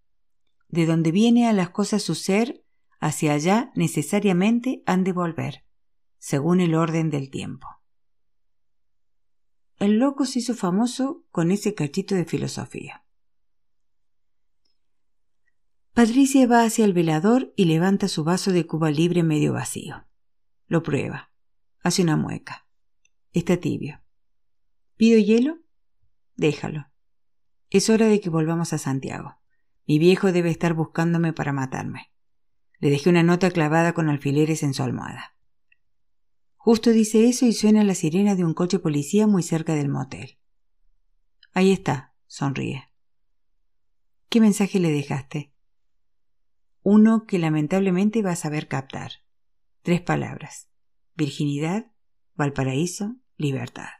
[0.68, 2.64] De donde viene a las cosas su ser,
[3.00, 5.64] hacia allá necesariamente han de volver,
[6.18, 7.66] según el orden del tiempo.
[9.80, 13.04] El loco se hizo famoso con ese cachito de filosofía.
[15.94, 20.06] Patricia va hacia el velador y levanta su vaso de cuba libre medio vacío.
[20.68, 21.32] Lo prueba.
[21.80, 22.68] Hace una mueca.
[23.32, 24.00] Está tibio.
[24.96, 25.63] ¿Pido hielo?
[26.36, 26.88] Déjalo.
[27.70, 29.36] Es hora de que volvamos a Santiago.
[29.86, 32.10] Mi viejo debe estar buscándome para matarme.
[32.78, 35.36] Le dejé una nota clavada con alfileres en su almohada.
[36.56, 40.38] Justo dice eso y suena la sirena de un coche policía muy cerca del motel.
[41.52, 42.90] Ahí está, sonríe.
[44.28, 45.52] ¿Qué mensaje le dejaste?
[46.82, 49.12] Uno que lamentablemente va a saber captar.
[49.82, 50.68] Tres palabras.
[51.14, 51.92] Virginidad,
[52.34, 53.90] Valparaíso, libertad.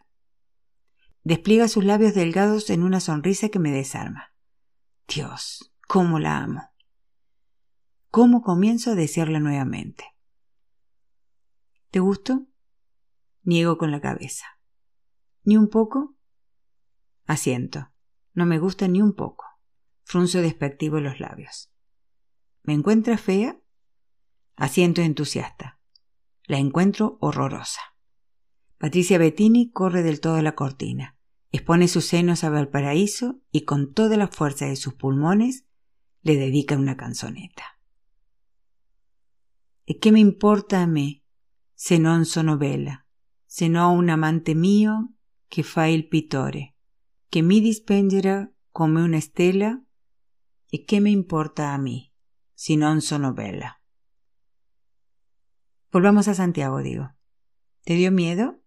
[1.25, 4.35] Despliega sus labios delgados en una sonrisa que me desarma.
[5.09, 6.71] Dios, cómo la amo.
[8.11, 10.05] ¿Cómo comienzo a desearla nuevamente?
[11.91, 12.47] ¿Te gustó?
[13.43, 14.45] Niego con la cabeza.
[15.45, 16.15] ¿Ni un poco?
[17.27, 17.91] Asiento.
[18.35, 19.47] No me gusta ni un poco.
[20.03, 21.73] Frunzo despectivo los labios.
[22.63, 23.59] ¿Me encuentras fea?
[24.57, 25.81] Asiento entusiasta.
[26.45, 27.81] La encuentro horrorosa.
[28.79, 31.14] Patricia Bettini corre del todo a la cortina,
[31.57, 35.65] expone sus senos a Valparaíso y con toda la fuerza de sus pulmones
[36.23, 37.79] le dedica una canzoneta.
[39.87, 41.23] ¿Y qué me importa a mí,
[41.77, 43.07] se non sono bella,
[43.47, 45.15] se no un amante mío
[45.49, 46.75] que fa il pittore,
[47.31, 49.81] que mi dispengera come una estela
[50.73, 52.13] e che me importa a mí,
[52.55, 53.33] si non sono.
[55.93, 57.15] Volvamos a Santiago, digo.
[57.85, 58.61] ¿Te dio miedo?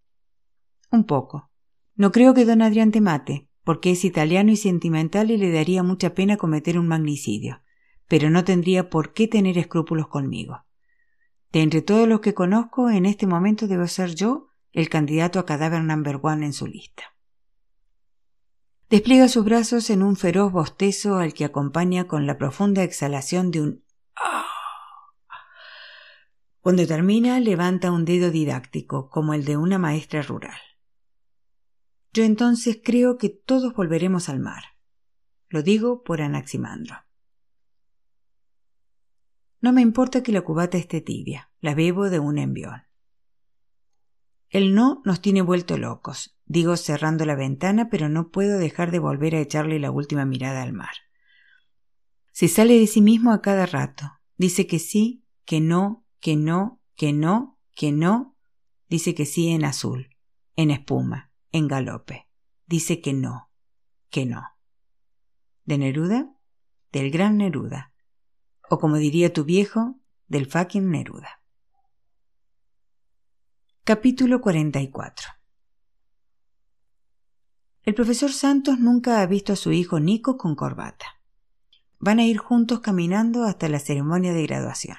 [0.89, 1.51] Un poco.
[1.97, 5.81] No creo que don Adrián te mate, porque es italiano y sentimental y le daría
[5.81, 7.63] mucha pena cometer un magnicidio,
[8.07, 10.63] pero no tendría por qué tener escrúpulos conmigo.
[11.51, 15.45] De entre todos los que conozco, en este momento debo ser yo el candidato a
[15.45, 17.03] cadáver number one en su lista.
[18.91, 23.61] Despliega sus brazos en un feroz bostezo al que acompaña con la profunda exhalación de
[23.61, 23.83] un
[24.15, 24.45] ah.
[26.61, 30.57] Cuando termina, levanta un dedo didáctico, como el de una maestra rural.
[32.17, 34.63] Yo entonces creo que todos volveremos al mar.
[35.49, 36.95] Lo digo por Anaximandro.
[39.61, 42.81] No me importa que la cubata esté tibia, la bebo de un envión.
[44.49, 48.97] El no nos tiene vuelto locos, digo cerrando la ventana, pero no puedo dejar de
[48.97, 50.95] volver a echarle la última mirada al mar.
[52.31, 56.81] Se sale de sí mismo a cada rato, dice que sí, que no, que no,
[56.95, 58.35] que no, que no,
[58.89, 60.15] dice que sí en azul,
[60.55, 62.27] en espuma, en galope,
[62.65, 63.49] dice que no,
[64.09, 64.43] que no.
[65.65, 66.33] ¿De Neruda?
[66.91, 67.93] Del gran Neruda.
[68.69, 71.41] O como diría tu viejo, del fucking Neruda.
[73.83, 75.29] Capítulo 44
[77.83, 81.21] El profesor Santos nunca ha visto a su hijo Nico con corbata.
[81.99, 84.97] Van a ir juntos caminando hasta la ceremonia de graduación.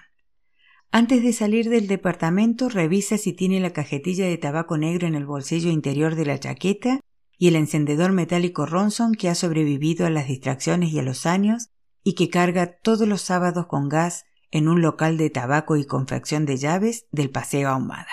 [0.91, 5.27] Antes de salir del departamento, revisa si tiene la cajetilla de tabaco negro en el
[5.27, 7.01] bolsillo interior de la chaqueta
[7.37, 11.69] y el encendedor metálico Ronson que ha sobrevivido a las distracciones y a los años
[12.03, 16.47] y que carga todos los sábados con gas en un local de tabaco y confección
[16.47, 18.09] de llaves del Paseo Ahumada.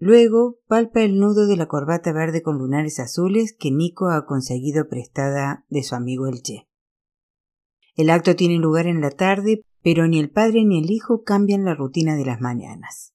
[0.00, 4.88] Luego palpa el nudo de la corbata verde con lunares azules que Nico ha conseguido
[4.88, 6.68] prestada de su amigo el Che.
[7.96, 11.64] El acto tiene lugar en la tarde, pero ni el padre ni el hijo cambian
[11.64, 13.14] la rutina de las mañanas.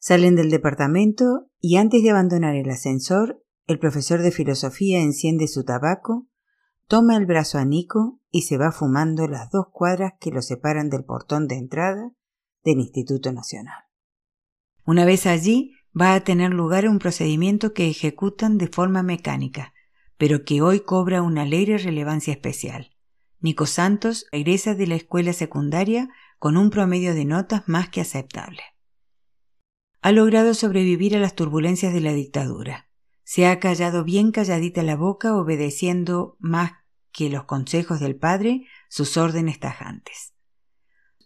[0.00, 5.64] Salen del departamento y antes de abandonar el ascensor, el profesor de filosofía enciende su
[5.64, 6.28] tabaco,
[6.86, 10.88] toma el brazo a Nico y se va fumando las dos cuadras que lo separan
[10.88, 12.12] del portón de entrada
[12.64, 13.84] del Instituto Nacional.
[14.84, 19.74] Una vez allí, va a tener lugar un procedimiento que ejecutan de forma mecánica,
[20.16, 22.90] pero que hoy cobra una alegre relevancia especial.
[23.40, 28.62] Nico Santos egresa de la escuela secundaria con un promedio de notas más que aceptable.
[30.00, 32.88] Ha logrado sobrevivir a las turbulencias de la dictadura.
[33.24, 36.72] Se ha callado bien calladita la boca obedeciendo más
[37.12, 40.34] que los consejos del padre sus órdenes tajantes.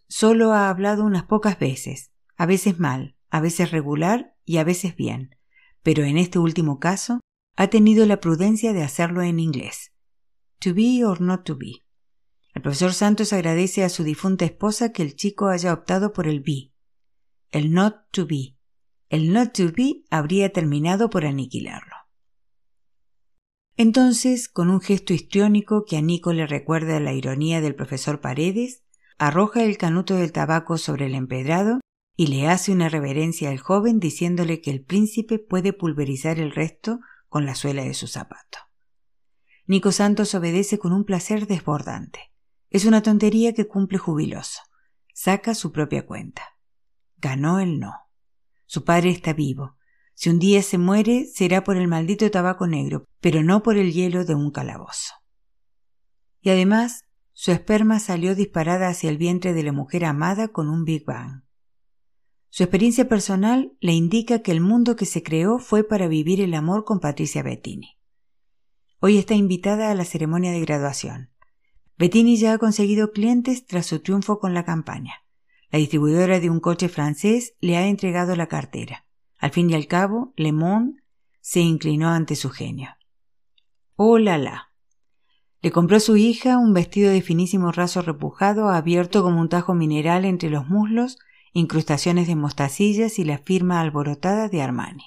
[0.09, 4.97] Solo ha hablado unas pocas veces, a veces mal, a veces regular y a veces
[4.97, 5.37] bien,
[5.83, 7.21] pero en este último caso
[7.57, 9.93] ha tenido la prudencia de hacerlo en inglés.
[10.59, 11.82] To be or not to be.
[12.63, 16.39] El profesor Santos agradece a su difunta esposa que el chico haya optado por el
[16.39, 16.73] be.
[17.51, 18.57] El not to be.
[19.09, 21.97] El not to be habría terminado por aniquilarlo.
[23.77, 28.85] Entonces, con un gesto histriónico que a Nico le recuerda la ironía del profesor Paredes,
[29.19, 31.81] arroja el canuto del tabaco sobre el empedrado
[32.17, 37.01] y le hace una reverencia al joven diciéndole que el príncipe puede pulverizar el resto
[37.29, 38.59] con la suela de su zapato.
[39.67, 42.32] Nico Santos obedece con un placer desbordante.
[42.73, 44.63] Es una tontería que cumple jubiloso.
[45.13, 46.43] Saca su propia cuenta.
[47.19, 47.93] Ganó el no.
[48.65, 49.77] Su padre está vivo.
[50.15, 53.93] Si un día se muere, será por el maldito tabaco negro, pero no por el
[53.93, 55.13] hielo de un calabozo.
[56.41, 57.05] Y además,
[57.35, 61.43] su esperma salió disparada hacia el vientre de la mujer amada con un Big Bang.
[62.49, 66.55] Su experiencia personal le indica que el mundo que se creó fue para vivir el
[66.55, 67.99] amor con Patricia Bettini.
[68.99, 71.32] Hoy está invitada a la ceremonia de graduación.
[71.99, 75.25] Bettini ya ha conseguido clientes tras su triunfo con la campaña.
[75.71, 79.07] La distribuidora de un coche francés le ha entregado la cartera.
[79.39, 81.03] Al fin y al cabo, Le Monde
[81.41, 82.91] se inclinó ante su genio.
[83.97, 84.73] ¡Oh la la!
[85.61, 89.75] Le compró a su hija un vestido de finísimo raso repujado, abierto como un tajo
[89.75, 91.19] mineral entre los muslos
[91.53, 95.05] incrustaciones de mostacillas y la firma alborotada de Armani.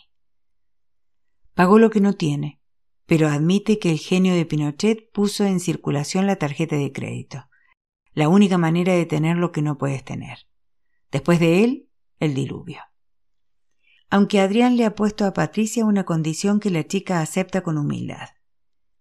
[1.53, 2.61] Pagó lo que no tiene,
[3.05, 7.47] pero admite que el genio de Pinochet puso en circulación la tarjeta de crédito,
[8.13, 10.47] la única manera de tener lo que no puedes tener.
[11.11, 11.89] Después de él,
[12.19, 12.81] el diluvio.
[14.09, 18.29] Aunque Adrián le ha puesto a Patricia una condición que la chica acepta con humildad.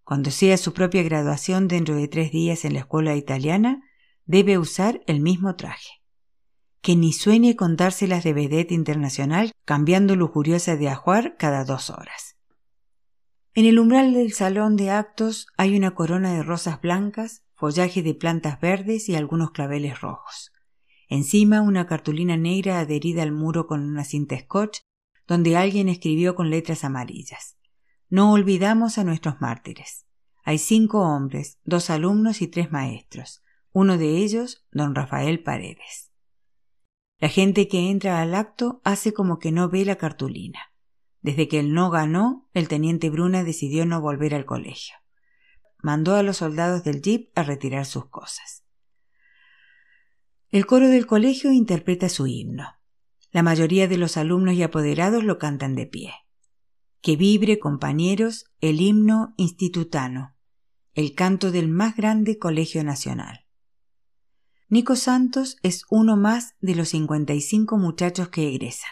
[0.03, 3.83] Cuando sea su propia graduación dentro de tres días en la escuela italiana,
[4.25, 6.05] debe usar el mismo traje
[6.85, 12.34] que ni sueñe con dárselas de vedette internacional cambiando lujuriosa de ajuar cada dos horas.
[13.57, 18.13] En el umbral del salón de actos hay una corona de rosas blancas, follaje de
[18.13, 20.51] plantas verdes y algunos claveles rojos.
[21.07, 24.79] Encima una cartulina negra adherida al muro con una cinta scotch,
[25.25, 27.57] donde alguien escribió con letras amarillas.
[28.09, 30.05] No olvidamos a nuestros mártires.
[30.43, 33.41] Hay cinco hombres, dos alumnos y tres maestros.
[33.71, 36.11] Uno de ellos, don Rafael Paredes.
[37.19, 40.59] La gente que entra al acto hace como que no ve la cartulina.
[41.25, 44.93] Desde que él no ganó, el teniente Bruna decidió no volver al colegio.
[45.81, 48.63] Mandó a los soldados del jeep a retirar sus cosas.
[50.51, 52.75] El coro del colegio interpreta su himno.
[53.31, 56.13] La mayoría de los alumnos y apoderados lo cantan de pie.
[57.01, 60.35] Que vibre, compañeros, el himno institutano,
[60.93, 63.47] el canto del más grande colegio nacional.
[64.69, 68.91] Nico Santos es uno más de los 55 muchachos que egresan.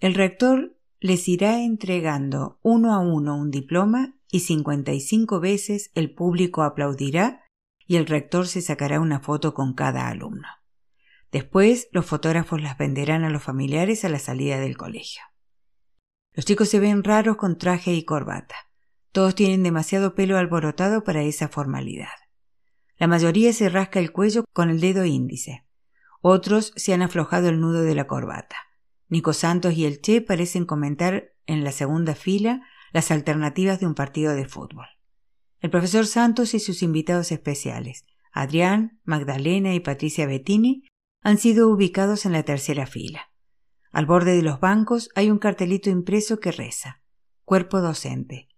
[0.00, 6.62] El rector les irá entregando uno a uno un diploma y 55 veces el público
[6.62, 7.42] aplaudirá
[7.86, 10.48] y el rector se sacará una foto con cada alumno.
[11.30, 15.22] Después los fotógrafos las venderán a los familiares a la salida del colegio.
[16.32, 18.54] Los chicos se ven raros con traje y corbata.
[19.12, 22.08] Todos tienen demasiado pelo alborotado para esa formalidad.
[22.98, 25.66] La mayoría se rasca el cuello con el dedo índice.
[26.20, 28.56] Otros se han aflojado el nudo de la corbata.
[29.08, 33.94] Nico Santos y el Che parecen comentar en la segunda fila las alternativas de un
[33.94, 34.86] partido de fútbol.
[35.60, 40.84] El profesor Santos y sus invitados especiales, Adrián, Magdalena y Patricia Bettini,
[41.22, 43.30] han sido ubicados en la tercera fila.
[43.92, 47.02] Al borde de los bancos hay un cartelito impreso que reza
[47.44, 48.48] Cuerpo docente.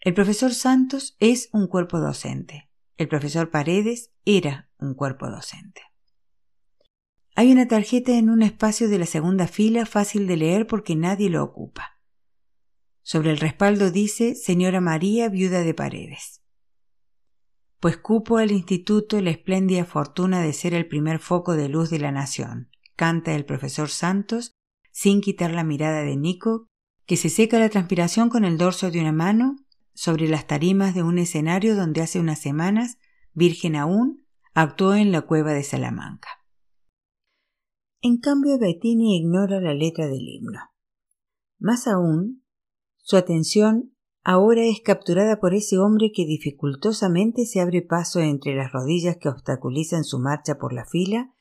[0.00, 2.70] El profesor Santos es un cuerpo docente.
[2.96, 5.82] El profesor Paredes era un cuerpo docente.
[7.40, 11.30] Hay una tarjeta en un espacio de la segunda fila fácil de leer porque nadie
[11.30, 11.98] lo ocupa.
[13.00, 16.42] Sobre el respaldo dice Señora María, viuda de Paredes.
[17.78, 22.00] Pues cupo al instituto la espléndida fortuna de ser el primer foco de luz de
[22.00, 24.52] la nación, canta el profesor Santos,
[24.92, 26.66] sin quitar la mirada de Nico,
[27.06, 29.56] que se seca la transpiración con el dorso de una mano
[29.94, 32.98] sobre las tarimas de un escenario donde hace unas semanas,
[33.32, 36.39] virgen aún, actuó en la cueva de Salamanca.
[38.02, 40.60] En cambio, Bettini ignora la letra del himno.
[41.58, 42.42] Más aún,
[42.96, 48.72] su atención ahora es capturada por ese hombre que dificultosamente se abre paso entre las
[48.72, 51.34] rodillas que obstaculizan su marcha por la fila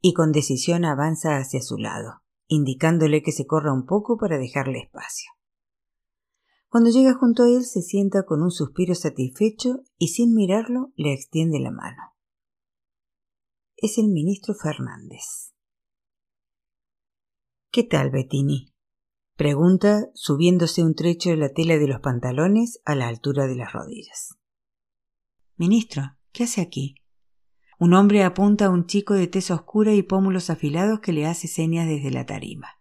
[0.00, 4.78] y con decisión avanza hacia su lado, indicándole que se corra un poco para dejarle
[4.78, 5.30] espacio.
[6.68, 11.12] Cuando llega junto a él se sienta con un suspiro satisfecho y sin mirarlo le
[11.12, 12.14] extiende la mano.
[13.76, 15.55] Es el ministro Fernández.
[17.76, 18.72] ¿Qué tal, Bettini?
[19.36, 23.74] Pregunta, subiéndose un trecho de la tela de los pantalones a la altura de las
[23.74, 24.38] rodillas.
[25.56, 26.94] Ministro, ¿qué hace aquí?
[27.78, 31.48] Un hombre apunta a un chico de tez oscura y pómulos afilados que le hace
[31.48, 32.80] señas desde la tarima.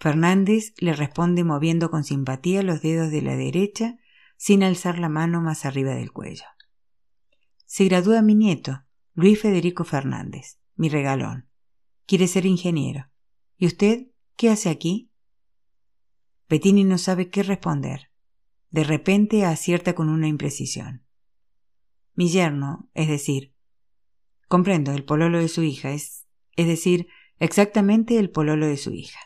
[0.00, 4.00] Fernández le responde moviendo con simpatía los dedos de la derecha
[4.36, 6.46] sin alzar la mano más arriba del cuello.
[7.66, 8.82] Se gradúa mi nieto,
[9.12, 11.48] Luis Federico Fernández, mi regalón.
[12.04, 13.13] Quiere ser ingeniero.
[13.56, 15.10] ¿Y usted qué hace aquí?
[16.48, 18.10] Bettini no sabe qué responder.
[18.70, 21.06] De repente acierta con una imprecisión.
[22.14, 23.54] Mi yerno, es decir,
[24.48, 26.26] comprendo, el pololo de su hija, es,
[26.56, 29.18] es decir, exactamente el pololo de su hija.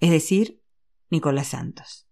[0.00, 0.62] Es decir,
[1.10, 2.08] Nicolás Santos.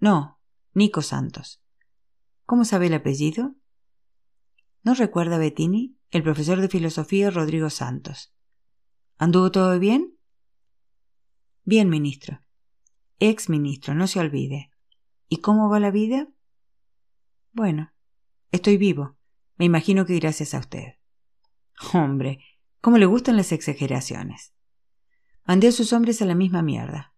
[0.00, 0.40] No,
[0.74, 1.62] Nico Santos.
[2.44, 3.56] ¿Cómo sabe el apellido?
[4.82, 5.98] ¿No recuerda Bettini?
[6.10, 8.34] El profesor de filosofía Rodrigo Santos.
[9.18, 10.16] ¿Anduvo todo bien?
[11.64, 12.40] Bien, ministro.
[13.18, 14.70] Ex ministro, no se olvide.
[15.28, 16.28] ¿Y cómo va la vida?
[17.52, 17.92] Bueno,
[18.52, 19.16] estoy vivo.
[19.56, 20.94] Me imagino que gracias a usted.
[21.92, 22.38] Hombre,
[22.80, 24.54] ¿cómo le gustan las exageraciones?
[25.44, 27.12] Mandé a sus hombres a la misma mierda.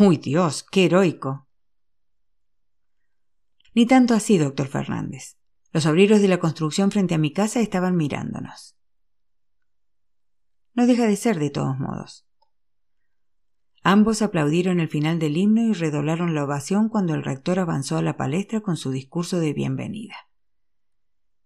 [0.00, 0.64] ¡Uy, Dios!
[0.70, 1.48] ¡Qué heroico!
[3.74, 5.38] Ni tanto así, doctor Fernández.
[5.72, 8.76] Los obreros de la construcción frente a mi casa estaban mirándonos.
[10.74, 12.26] No deja de ser de todos modos.
[13.82, 18.02] Ambos aplaudieron el final del himno y redoblaron la ovación cuando el rector avanzó a
[18.02, 20.14] la palestra con su discurso de bienvenida.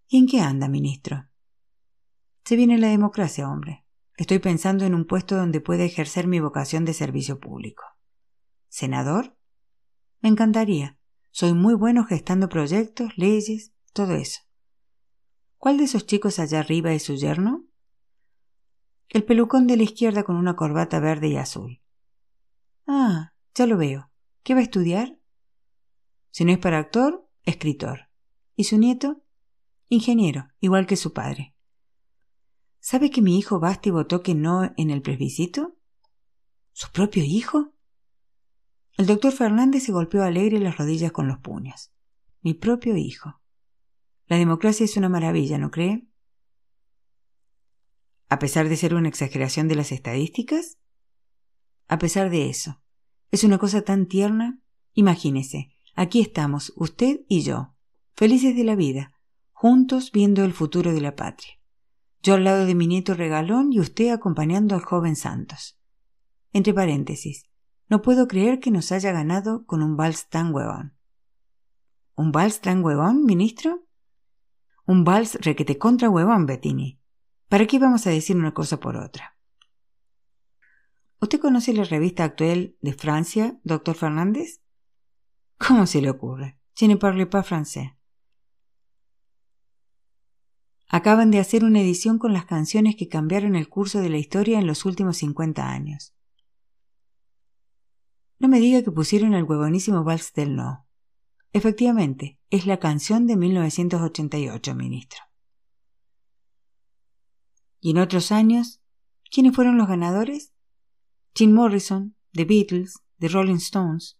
[0.06, 1.28] ¿Y en qué anda, ministro?
[2.44, 3.84] Se viene la democracia, hombre.
[4.16, 7.82] Estoy pensando en un puesto donde pueda ejercer mi vocación de servicio público.
[8.68, 9.36] ¿Senador?
[10.20, 10.98] Me encantaría.
[11.30, 14.40] Soy muy bueno gestando proyectos, leyes, todo eso.
[15.56, 17.64] ¿Cuál de esos chicos allá arriba es su yerno?
[19.08, 21.80] El pelucón de la izquierda con una corbata verde y azul.
[22.86, 24.10] Ah, ya lo veo.
[24.42, 25.18] ¿Qué va a estudiar?
[26.30, 28.08] Si no es para actor, escritor.
[28.54, 29.22] ¿Y su nieto?
[29.88, 31.54] Ingeniero, igual que su padre.
[32.80, 35.76] ¿Sabe que mi hijo Basti votó que no en el plebiscito?
[36.72, 37.72] ¿Su propio hijo?
[38.96, 41.92] El doctor Fernández se golpeó alegre las rodillas con los puños.
[42.42, 43.40] Mi propio hijo.
[44.26, 46.06] La democracia es una maravilla, ¿no cree?
[48.28, 50.78] A pesar de ser una exageración de las estadísticas.
[51.88, 52.82] A pesar de eso.
[53.30, 54.60] Es una cosa tan tierna.
[54.94, 57.74] Imagínese, aquí estamos, usted y yo,
[58.14, 59.12] felices de la vida,
[59.52, 61.60] juntos viendo el futuro de la patria.
[62.22, 65.78] Yo al lado de mi nieto regalón y usted acompañando al joven Santos.
[66.52, 67.48] Entre paréntesis,
[67.88, 70.96] no puedo creer que nos haya ganado con un vals tan huevón.
[72.14, 73.86] ¿Un vals tan huevón, ministro?
[74.86, 77.00] Un vals requete contra huevón, Bettini.
[77.48, 79.36] ¿Para qué vamos a decir una cosa por otra?
[81.20, 84.60] ¿Usted conoce la revista actual de Francia, doctor Fernández?
[85.56, 86.58] ¿Cómo se le ocurre?
[86.74, 87.96] Je parle pas français.
[90.88, 94.58] Acaban de hacer una edición con las canciones que cambiaron el curso de la historia
[94.58, 96.14] en los últimos 50 años.
[98.38, 100.86] No me diga que pusieron el huevonísimo Vals del No.
[101.52, 105.25] Efectivamente, es la canción de 1988, ministro.
[107.80, 108.80] ¿Y en otros años?
[109.30, 110.52] ¿Quiénes fueron los ganadores?
[111.34, 114.18] Jim Morrison, The Beatles, The Rolling Stones.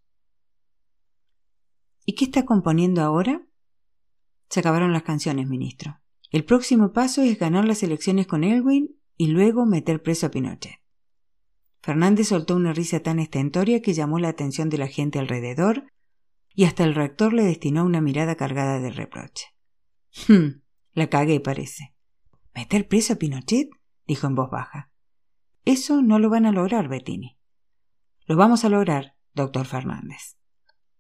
[2.05, 3.47] ¿Y qué está componiendo ahora?
[4.49, 6.01] Se acabaron las canciones, ministro.
[6.31, 10.81] El próximo paso es ganar las elecciones con Elwin y luego meter preso a Pinochet.
[11.81, 15.93] Fernández soltó una risa tan estentoria que llamó la atención de la gente alrededor
[16.55, 19.47] y hasta el rector le destinó una mirada cargada de reproche.
[20.27, 21.96] Hm, la cagué, parece.
[22.57, 23.69] ¿Meter preso a Pinochet?
[24.07, 24.91] dijo en voz baja.
[25.67, 27.39] Eso no lo van a lograr, Bettini.
[28.25, 30.39] Lo vamos a lograr, doctor Fernández.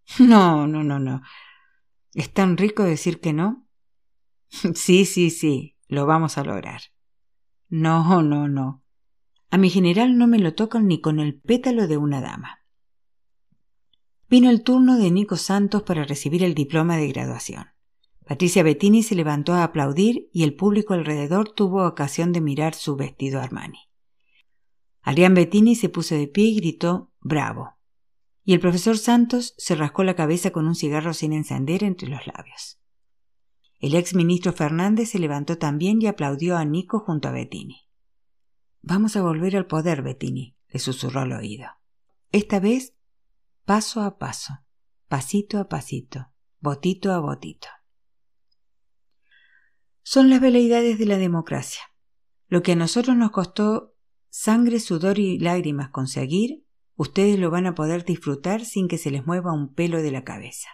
[0.21, 1.23] No, no, no, no.
[2.13, 3.67] ¿Es tan rico decir que no?
[4.75, 6.83] Sí, sí, sí, lo vamos a lograr.
[7.69, 8.85] No, no, no.
[9.51, 12.61] A mi general no me lo tocan ni con el pétalo de una dama.
[14.29, 17.76] Vino el turno de Nico Santos para recibir el diploma de graduación.
[18.27, 22.97] Patricia Bettini se levantó a aplaudir y el público alrededor tuvo ocasión de mirar su
[22.97, 23.79] vestido Armani.
[25.01, 27.77] Adrián Bettini se puso de pie y gritó Bravo.
[28.43, 32.27] Y el profesor Santos se rascó la cabeza con un cigarro sin encender entre los
[32.27, 32.81] labios.
[33.79, 37.89] El ex ministro Fernández se levantó también y aplaudió a Nico junto a Bettini.
[38.83, 41.69] Vamos a volver al poder, Bettini, le susurró al oído.
[42.33, 42.97] Esta vez,
[43.65, 44.65] paso a paso,
[45.07, 47.69] pasito a pasito, botito a botito.
[50.09, 51.83] Son las veleidades de la democracia.
[52.47, 53.97] Lo que a nosotros nos costó
[54.29, 59.27] sangre, sudor y lágrimas conseguir, ustedes lo van a poder disfrutar sin que se les
[59.27, 60.69] mueva un pelo de la cabeza.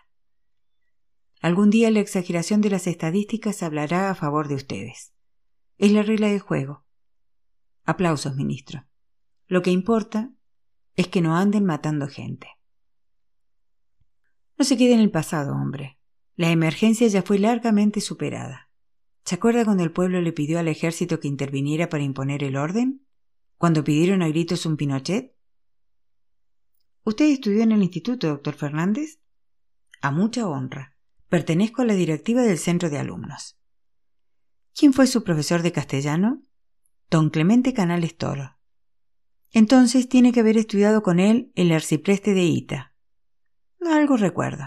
[1.41, 5.15] Algún día la exageración de las estadísticas hablará a favor de ustedes.
[5.79, 6.85] Es la regla del juego.
[7.85, 8.85] Aplausos, ministro.
[9.47, 10.31] Lo que importa
[10.95, 12.49] es que no anden matando gente.
[14.59, 15.99] No se quede en el pasado, hombre.
[16.37, 18.69] La emergencia ya fue largamente superada.
[19.25, 23.07] ¿Se acuerda cuando el pueblo le pidió al ejército que interviniera para imponer el orden?
[23.57, 25.37] ¿Cuando pidieron a gritos un Pinochet?
[27.05, 29.21] ¿Usted estudió en el instituto, doctor Fernández?
[30.01, 30.97] A mucha honra.
[31.29, 33.59] Pertenezco a la directiva del centro de alumnos.
[34.75, 36.43] ¿Quién fue su profesor de castellano?
[37.11, 38.59] Don Clemente Canales Toro.
[39.53, 42.95] Entonces tiene que haber estudiado con él el arcipreste de Ita.
[43.81, 44.65] Algo recuerdo.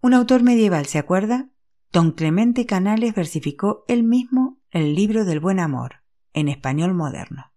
[0.00, 1.50] Un autor medieval, ¿se acuerda?
[1.92, 7.52] Don Clemente Canales versificó él mismo el libro del buen amor, en español moderno.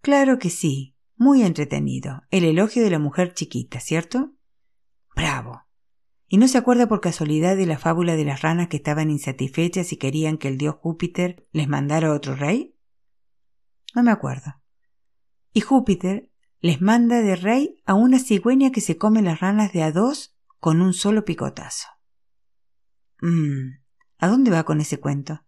[0.00, 4.34] Claro que sí, muy entretenido, el elogio de la mujer chiquita, ¿cierto?
[5.16, 5.62] Bravo.
[6.28, 9.92] ¿Y no se acuerda por casualidad de la fábula de las ranas que estaban insatisfechas
[9.92, 12.76] y querían que el dios Júpiter les mandara otro rey?
[13.92, 14.54] No me acuerdo.
[15.52, 16.30] Y Júpiter
[16.60, 20.36] les manda de rey a una cigüeña que se come las ranas de a dos
[20.60, 21.93] con un solo picotazo.
[23.20, 23.78] Mmm,
[24.18, 25.44] ¿a dónde va con ese cuento?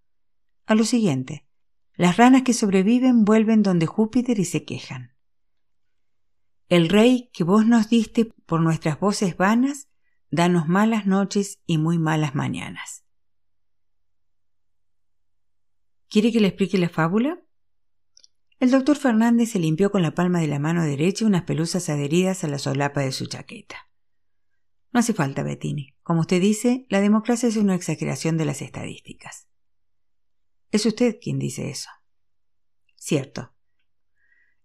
[0.67, 1.47] A lo siguiente.
[1.95, 5.15] Las ranas que sobreviven vuelven donde Júpiter y se quejan.
[6.69, 9.89] El rey que vos nos diste por nuestras voces vanas
[10.31, 13.05] danos malas noches y muy malas mañanas.
[16.09, 17.41] ¿Quiere que le explique la fábula?
[18.59, 22.43] El doctor Fernández se limpió con la palma de la mano derecha unas pelusas adheridas
[22.43, 23.86] a la solapa de su chaqueta.
[24.93, 25.95] No hace falta, Bettini.
[26.03, 29.49] Como usted dice, la democracia es una exageración de las estadísticas.
[30.71, 31.91] Es usted quien dice eso.
[32.97, 33.53] Cierto.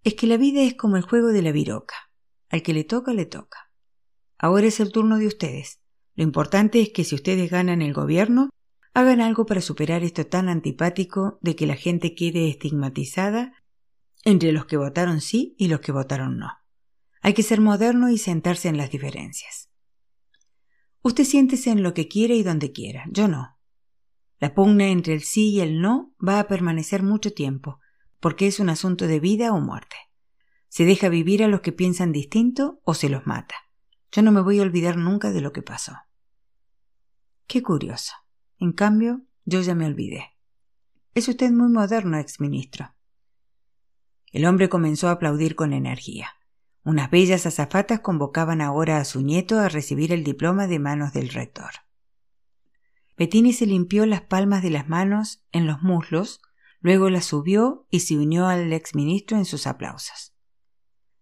[0.04, 1.96] Es que la vida es como el juego de la viroca.
[2.50, 3.72] al que le toca, le toca.
[4.38, 5.80] Ahora es el turno de ustedes.
[6.16, 8.50] Lo importante es que si ustedes ganan el gobierno,
[8.94, 13.54] hagan algo para superar esto tan antipático de que la gente quede estigmatizada
[14.26, 16.50] entre los que votaron sí y los que votaron no.
[17.22, 19.71] Hay que ser moderno y sentarse en las diferencias.
[21.04, 23.58] Usted siéntese en lo que quiera y donde quiera, yo no.
[24.40, 27.80] La pugna entre el sí y el no va a permanecer mucho tiempo,
[28.20, 29.96] porque es un asunto de vida o muerte.
[30.68, 33.56] Se deja vivir a los que piensan distinto o se los mata.
[34.12, 35.94] Yo no me voy a olvidar nunca de lo que pasó.
[37.48, 38.14] Qué curioso.
[38.60, 40.38] En cambio, yo ya me olvidé.
[41.14, 42.96] Es usted muy moderno, exministro.
[44.32, 46.30] El hombre comenzó a aplaudir con energía.
[46.84, 51.30] Unas bellas azafatas convocaban ahora a su nieto a recibir el diploma de manos del
[51.30, 51.72] rector.
[53.18, 56.42] Bettini se limpió las palmas de las manos en los muslos,
[56.80, 60.34] luego las subió y se unió al exministro en sus aplausos.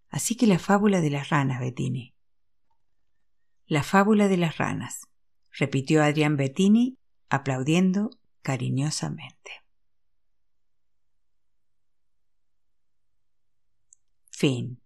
[0.10, 2.16] Así que la fábula de las ranas, Bettini.
[3.66, 5.08] La fábula de las ranas,
[5.52, 6.98] repitió Adrián Bettini,
[7.30, 9.52] aplaudiendo cariñosamente.
[14.32, 14.82] Fin.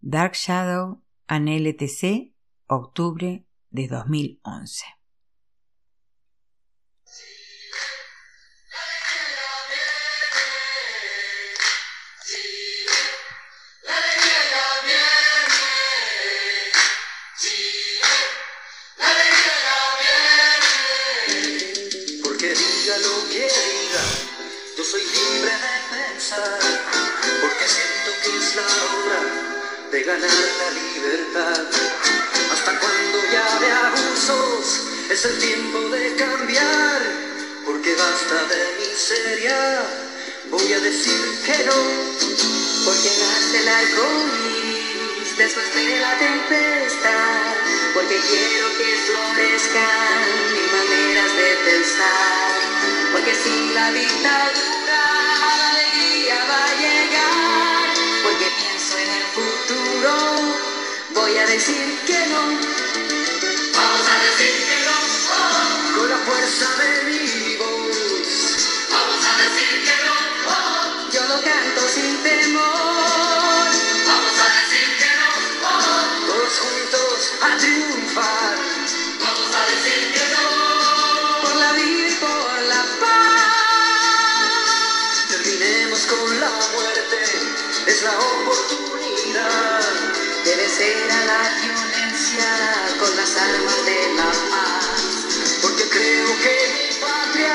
[0.00, 2.32] Dark Shadow an LTC,
[2.68, 4.84] octubre de 2011.
[22.22, 24.04] Porque diga lo que diga,
[24.76, 26.60] yo soy libre de pensar,
[27.40, 29.57] porque siento que es la hora
[29.90, 31.64] de ganar la libertad.
[32.52, 34.80] Hasta cuando ya de abusos
[35.10, 37.00] es el tiempo de cambiar,
[37.64, 39.82] porque basta de miseria.
[40.50, 41.78] Voy a decir que no,
[42.84, 44.06] porque nace el arco
[45.16, 47.54] iris después de la tempestad,
[47.94, 50.20] porque quiero que florezcan
[50.52, 52.52] mil maneras de pensar,
[53.12, 54.77] porque si la dictadura
[61.14, 62.40] voy a decir que no.
[63.74, 64.96] Vamos a decir que no.
[65.34, 65.98] oh.
[65.98, 67.96] con la fuerza de mi voz.
[68.90, 70.14] Vamos a decir que no.
[70.48, 71.10] oh.
[71.12, 73.66] Yo lo canto sin temor.
[74.06, 75.28] Vamos a decir que no.
[75.68, 76.02] oh.
[76.28, 78.56] Todos juntos a triunfar.
[79.20, 80.46] Vamos a decir que no.
[81.42, 84.26] Por la vida y por la paz.
[85.28, 87.16] Terminemos con la muerte,
[87.86, 89.07] es la oportunidad.
[89.28, 92.48] De vencer a la violencia
[92.98, 94.86] con las armas de la paz.
[95.60, 97.52] Porque creo que mi patria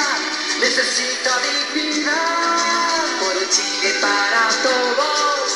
[0.60, 3.06] necesita dignidad.
[3.20, 5.52] Por un Chile para todos.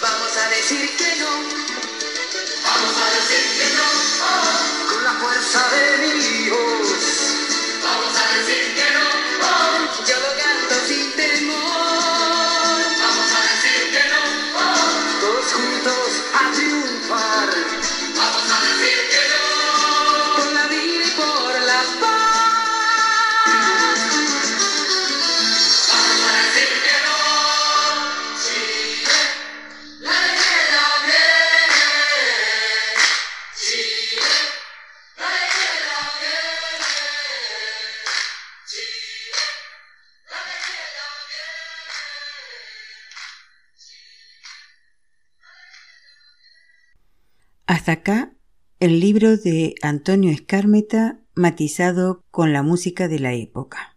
[0.00, 1.32] Vamos a decir que no.
[2.62, 3.88] Vamos a decir que no.
[4.88, 6.48] Con la fuerza de mi.
[7.82, 8.85] Vamos a decir que no.
[47.86, 48.36] Hasta acá
[48.80, 53.96] el libro de Antonio Escármeta matizado con la música de la época.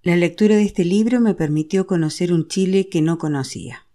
[0.00, 3.86] La lectura de este libro me permitió conocer un Chile que no conocía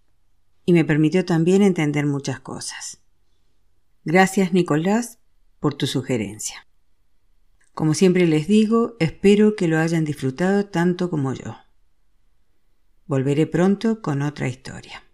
[0.66, 3.02] y me permitió también entender muchas cosas.
[4.06, 5.18] Gracias Nicolás
[5.60, 6.68] por tu sugerencia.
[7.74, 11.58] Como siempre les digo, espero que lo hayan disfrutado tanto como yo.
[13.08, 15.07] Volveré pronto con otra historia.